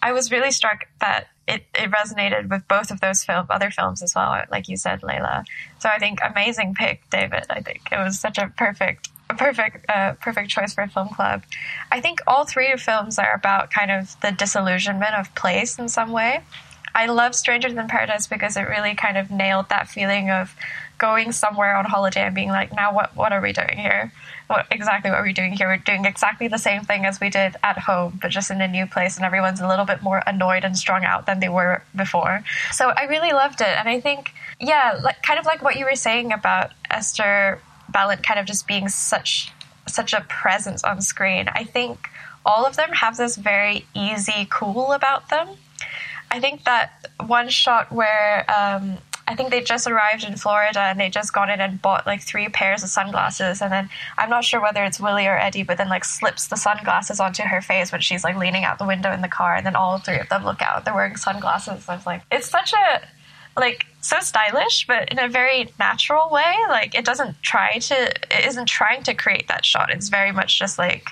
[0.03, 4.03] I was really struck that it, it resonated with both of those film, other films
[4.03, 5.45] as well, like you said, Leila.
[5.79, 7.45] So I think amazing pick, David.
[7.51, 9.09] I think it was such a perfect
[9.39, 11.43] perfect uh, perfect choice for a film club.
[11.91, 16.13] I think all three films are about kind of the disillusionment of place in some
[16.13, 16.43] way.
[16.95, 20.55] I love Stranger Than Paradise because it really kind of nailed that feeling of
[20.99, 24.13] going somewhere on holiday and being like, now what what are we doing here?
[24.49, 25.69] What exactly what are we doing here?
[25.69, 28.69] We're doing exactly the same thing as we did at home, but just in a
[28.69, 31.83] new place, and everyone's a little bit more annoyed and strung out than they were
[31.95, 32.43] before.
[32.73, 35.85] So I really loved it, and I think, yeah, like kind of like what you
[35.85, 37.61] were saying about Eszter
[37.93, 39.53] Balint kind of just being such
[39.87, 41.49] such a presence on screen.
[41.53, 42.09] I think
[42.45, 45.49] all of them have this very easy cool about them.
[46.31, 50.99] I think that one shot where um, I think they just arrived in Florida and
[50.99, 53.61] they just got in and bought like three pairs of sunglasses.
[53.61, 56.57] And then I'm not sure whether it's Willie or Eddie, but then like slips the
[56.57, 59.55] sunglasses onto her face when she's like leaning out the window in the car.
[59.55, 60.87] And then all three of them look out.
[60.87, 61.87] They're wearing sunglasses.
[61.89, 63.03] I was like, it's such a,
[63.59, 66.55] like, so stylish, but in a very natural way.
[66.69, 69.91] Like, it doesn't try to, it isn't trying to create that shot.
[69.91, 71.09] It's very much just like,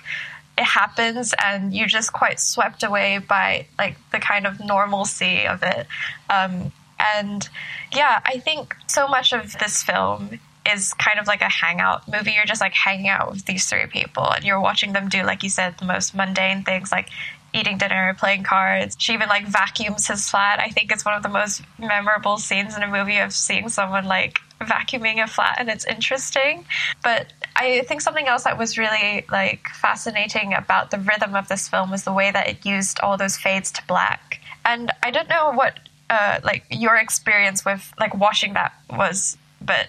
[0.59, 5.63] it happens and you're just quite swept away by like the kind of normalcy of
[5.63, 5.87] it.
[6.31, 7.47] Um, and
[7.93, 10.39] yeah, I think so much of this film
[10.71, 12.33] is kind of like a hangout movie.
[12.33, 15.43] You're just like hanging out with these three people and you're watching them do, like
[15.43, 17.11] you said, the most mundane things like
[17.57, 18.97] eating dinner, playing cards.
[18.99, 20.61] She even like vacuums his flat.
[20.61, 24.05] I think it's one of the most memorable scenes in a movie of seeing someone
[24.05, 26.65] like vacuuming a flat and it's interesting.
[27.03, 31.69] But I think something else that was really like fascinating about the rhythm of this
[31.69, 34.41] film was the way that it used all those fades to black.
[34.65, 35.79] And I don't know what
[36.09, 39.89] uh, like your experience with like watching that was, but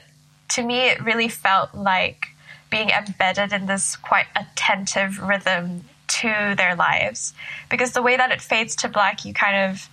[0.49, 2.28] to me it really felt like
[2.70, 5.84] being embedded in this quite attentive rhythm
[6.22, 7.34] to their lives.
[7.70, 9.89] Because the way that it fades to black you kind of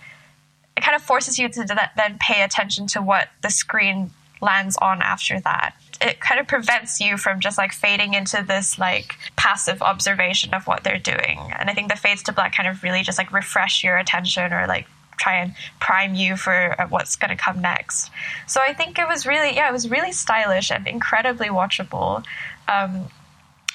[0.77, 4.11] it kind of forces you to then pay attention to what the screen
[4.41, 5.73] lands on after that.
[6.01, 10.67] It kind of prevents you from just like fading into this like passive observation of
[10.67, 11.39] what they're doing.
[11.57, 14.51] And i think the fades to black kind of really just like refresh your attention
[14.51, 18.11] or like try and prime you for uh, what's going to come next.
[18.47, 22.25] So i think it was really yeah it was really stylish and incredibly watchable.
[22.67, 23.07] Um,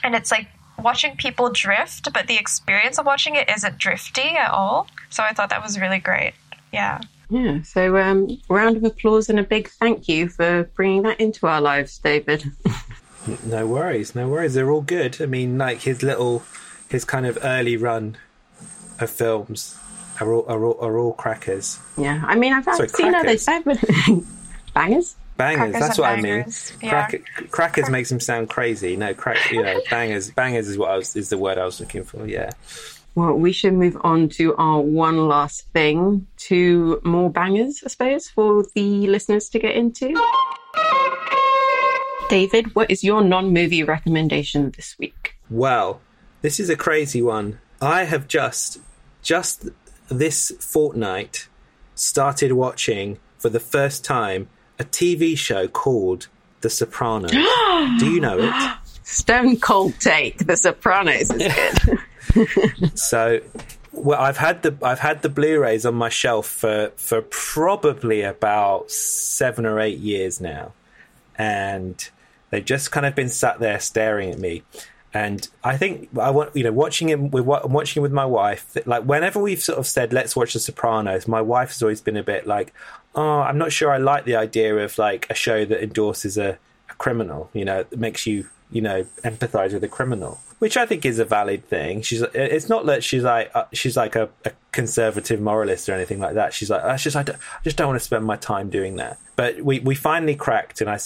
[0.03, 0.49] and it's like
[0.83, 5.33] watching people drift but the experience of watching it isn't drifty at all so i
[5.33, 6.33] thought that was really great
[6.73, 7.01] yeah
[7.31, 11.47] yeah, so um, round of applause and a big thank you for bringing that into
[11.47, 12.45] our lives, David.
[13.45, 14.55] no worries, no worries.
[14.55, 15.23] They're all good.
[15.23, 16.43] I mean, like his little,
[16.89, 18.17] his kind of early run
[18.99, 19.79] of films
[20.21, 21.79] are all are all, are all crackers.
[21.97, 23.47] Yeah, I mean, I've, Sorry, seen others.
[24.75, 25.15] bangers.
[25.41, 26.73] Bangers, that's what bangers.
[26.83, 26.93] I mean.
[26.93, 27.47] Yeah.
[27.51, 28.95] crackers makes them sound crazy.
[28.95, 30.31] No, crack, you know, bangers.
[30.31, 32.27] Bangers is what I was is the word I was looking for.
[32.27, 32.51] Yeah.
[33.15, 38.29] Well, we should move on to our one last thing, two more bangers, I suppose,
[38.29, 40.15] for the listeners to get into.
[42.29, 45.37] David, what is your non movie recommendation this week?
[45.49, 46.01] Well,
[46.43, 47.59] this is a crazy one.
[47.81, 48.79] I have just,
[49.23, 49.69] just
[50.09, 51.49] this fortnight,
[51.95, 54.49] started watching for the first time
[54.81, 56.27] a TV show called
[56.63, 57.31] The Sopranos.
[57.31, 58.77] Do you know it?
[59.05, 60.47] Stone cold take.
[60.47, 61.79] The Sopranos is
[62.35, 62.99] good.
[62.99, 63.41] so
[63.93, 68.91] well, I've had the I've had the Blu-rays on my shelf for for probably about
[68.91, 70.73] seven or eight years now,
[71.37, 72.09] and
[72.51, 74.63] they've just kind of been sat there staring at me.
[75.13, 78.25] And I think I want you know watching him with what I'm watching with my
[78.25, 78.77] wife.
[78.87, 82.17] Like whenever we've sort of said let's watch The Sopranos, my wife has always been
[82.17, 82.73] a bit like,
[83.15, 86.59] oh, I'm not sure I like the idea of like a show that endorses a,
[86.89, 87.51] a criminal.
[87.53, 91.25] You know, makes you you know empathize with a criminal which I think is a
[91.25, 92.03] valid thing.
[92.03, 96.21] She's it's not that she's like uh, she's like a, a, conservative moralist or anything
[96.21, 96.53] like that.
[96.53, 99.19] She's like that's just I, I just don't want to spend my time doing that.
[99.37, 100.99] But we, we finally cracked, and I,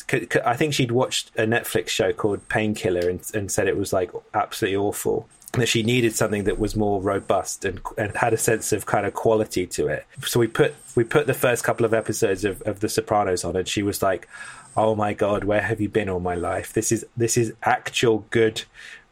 [0.45, 4.11] I think she'd watched a Netflix show called Painkiller and, and said it was like
[4.35, 5.29] absolutely awful.
[5.53, 9.07] That she needed something that was more robust and, and had a sense of kind
[9.07, 10.05] of quality to it.
[10.25, 13.55] So we put we put the first couple of episodes of, of The Sopranos on,
[13.55, 14.29] and she was like,
[14.77, 16.73] "Oh my god, where have you been all my life?
[16.73, 18.63] This is this is actual good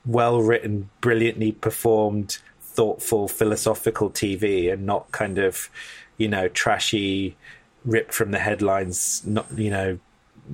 [0.04, 5.68] well written, brilliantly performed, thoughtful, philosophical TV and not kind of,
[6.16, 7.36] you know, trashy,
[7.84, 9.98] ripped from the headlines, not, you know,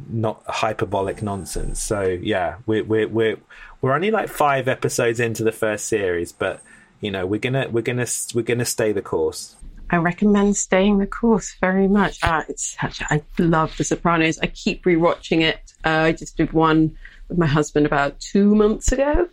[0.08, 1.80] not hyperbolic nonsense.
[1.80, 3.36] So yeah, we're we're we're
[3.80, 6.62] we're only like five episodes into the first series, but
[7.00, 9.56] you know we're gonna we're gonna we're gonna stay the course.
[9.90, 12.18] I recommend staying the course very much.
[12.22, 14.38] Uh, it's such, I love The Sopranos.
[14.40, 15.74] I keep rewatching it.
[15.84, 16.96] Uh, I just did one
[17.28, 19.28] with my husband about two months ago.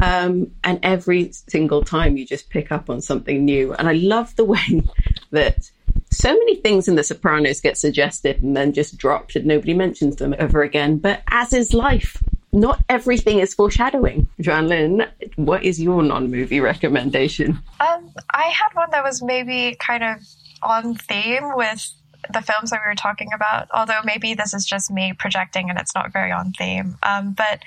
[0.00, 3.74] Um, and every single time you just pick up on something new.
[3.74, 4.82] And I love the way
[5.30, 5.70] that
[6.10, 10.16] so many things in The Sopranos get suggested and then just dropped and nobody mentions
[10.16, 10.98] them ever again.
[10.98, 12.22] But as is life,
[12.52, 14.28] not everything is foreshadowing.
[14.38, 17.58] Lynn, what is your non movie recommendation?
[17.80, 20.16] Um, I had one that was maybe kind of
[20.62, 21.90] on theme with
[22.32, 25.78] the films that we were talking about, although maybe this is just me projecting and
[25.78, 26.96] it's not very on theme.
[27.02, 27.62] Um, but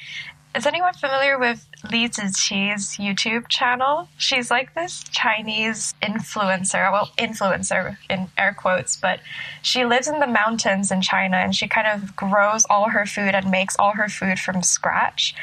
[0.55, 4.07] is anyone familiar with Li Ziqi's YouTube channel?
[4.17, 9.19] She's like this Chinese influencer, well, influencer in air quotes, but
[9.61, 13.34] she lives in the mountains in China and she kind of grows all her food
[13.34, 15.34] and makes all her food from scratch.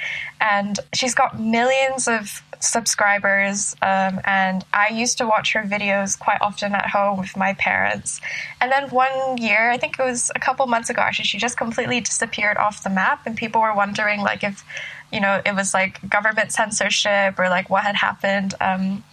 [0.40, 3.74] And she's got millions of subscribers.
[3.82, 8.20] Um, and I used to watch her videos quite often at home with my parents.
[8.60, 11.56] And then one year, I think it was a couple months ago, actually, she just
[11.56, 13.26] completely disappeared off the map.
[13.26, 14.64] And people were wondering, like, if
[15.12, 18.54] you know, it was like government censorship or like what had happened.
[18.60, 19.04] Um,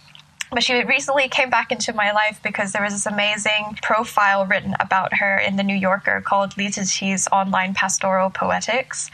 [0.52, 4.74] but she recently came back into my life because there was this amazing profile written
[4.78, 9.10] about her in the New Yorker called Li Ziqi's Online Pastoral Poetics.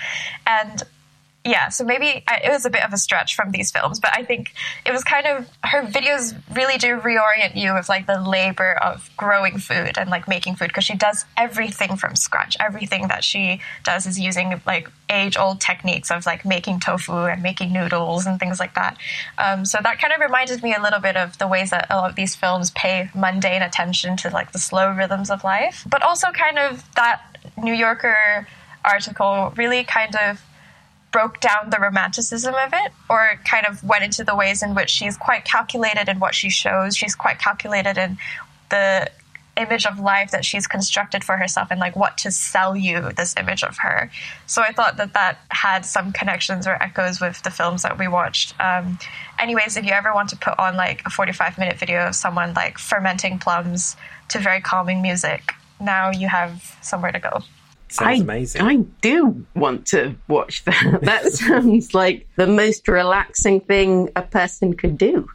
[0.46, 0.82] And
[1.44, 4.22] yeah, so maybe it was a bit of a stretch from these films, but I
[4.22, 4.54] think
[4.86, 9.10] it was kind of her videos really do reorient you with like the labor of
[9.16, 12.56] growing food and like making food because she does everything from scratch.
[12.60, 17.42] Everything that she does is using like age old techniques of like making tofu and
[17.42, 18.96] making noodles and things like that.
[19.36, 21.96] Um, so that kind of reminded me a little bit of the ways that a
[21.96, 26.02] lot of these films pay mundane attention to like the slow rhythms of life, but
[26.02, 27.20] also kind of that
[27.60, 28.46] New Yorker
[28.84, 30.40] article really kind of
[31.12, 34.90] broke down the romanticism of it or kind of went into the ways in which
[34.90, 36.96] she's quite calculated in what she shows.
[36.96, 38.18] She's quite calculated in
[38.70, 39.10] the
[39.56, 43.34] image of life that she's constructed for herself and like what to sell you this
[43.36, 44.10] image of her.
[44.46, 48.08] So I thought that that had some connections or echoes with the films that we
[48.08, 48.58] watched.
[48.60, 48.98] Um,
[49.38, 52.54] anyways, if you ever want to put on like a 45 minute video of someone
[52.54, 53.96] like fermenting plums
[54.30, 57.42] to very calming music, now you have somewhere to go.
[57.92, 58.62] Sounds I, amazing.
[58.62, 60.98] I do want to watch that.
[61.02, 65.28] that sounds like the most relaxing thing a person could do.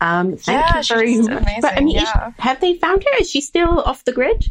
[0.00, 1.42] Um, thank Yeah, you very she's much.
[1.42, 2.32] amazing, but I mean, is- yeah.
[2.38, 3.18] have they found her?
[3.20, 4.50] Is she still off the grid?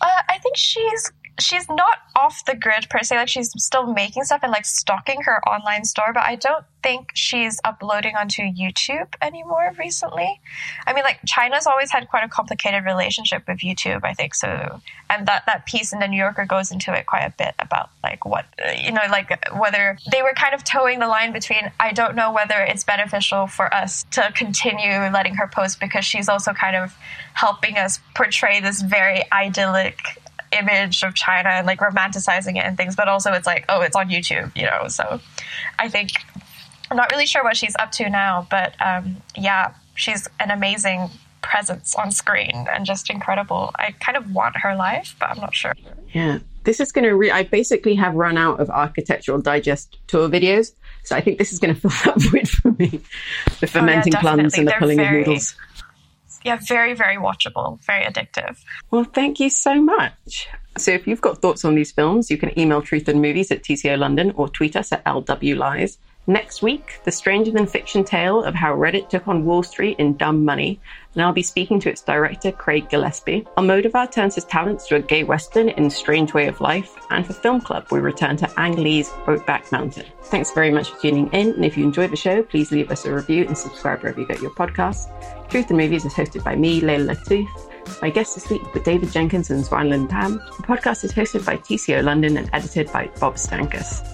[0.00, 3.16] Uh, I think she's she's not off the grid per se.
[3.16, 7.10] Like she's still making stuff and like stocking her online store, but I don't think
[7.14, 10.40] she's uploading onto YouTube anymore recently.
[10.86, 14.04] I mean, like China's always had quite a complicated relationship with YouTube.
[14.04, 14.80] I think so,
[15.10, 17.90] and that that piece in the New Yorker goes into it quite a bit about
[18.02, 21.92] like what you know, like whether they were kind of toeing the line between I
[21.92, 26.52] don't know whether it's beneficial for us to continue letting her post because she's also
[26.52, 26.94] kind of
[27.32, 29.98] helping us portray this very idyllic
[30.58, 33.96] image of China and like romanticizing it and things, but also it's like, oh, it's
[33.96, 34.88] on YouTube, you know.
[34.88, 35.20] So
[35.78, 36.12] I think
[36.90, 41.10] I'm not really sure what she's up to now, but um, yeah, she's an amazing
[41.42, 43.70] presence on screen and just incredible.
[43.76, 45.74] I kind of want her life, but I'm not sure.
[46.12, 46.38] Yeah.
[46.64, 50.72] This is going to, re- I basically have run out of Architectural Digest tour videos.
[51.02, 53.00] So I think this is going to fill that void for me.
[53.60, 55.54] The fermenting plums and the They're pulling very- of noodles.
[56.44, 58.62] Yeah, very, very watchable, very addictive.
[58.90, 60.48] Well, thank you so much.
[60.76, 63.62] So if you've got thoughts on these films, you can email Truth and Movies at
[63.62, 65.98] TCO London or tweet us at LW Lies.
[66.26, 70.16] Next week, the stranger than fiction tale of how Reddit took on Wall Street in
[70.16, 70.80] Dumb Money,
[71.12, 73.46] and I'll be speaking to its director, Craig Gillespie.
[73.58, 77.34] Almodovar turns his talents to a gay western in Strange Way of Life, and for
[77.34, 80.06] Film Club, we return to Ang Lee's Brokeback Mountain.
[80.22, 83.04] Thanks very much for tuning in, and if you enjoyed the show, please leave us
[83.04, 85.10] a review and subscribe wherever you get your podcasts.
[85.48, 87.48] Truth and Movies is hosted by me, Leila Latif.
[88.02, 90.34] My guests this week were David Jenkins and Xuanlin Tham.
[90.56, 94.13] The podcast is hosted by TCO London and edited by Bob Stankus.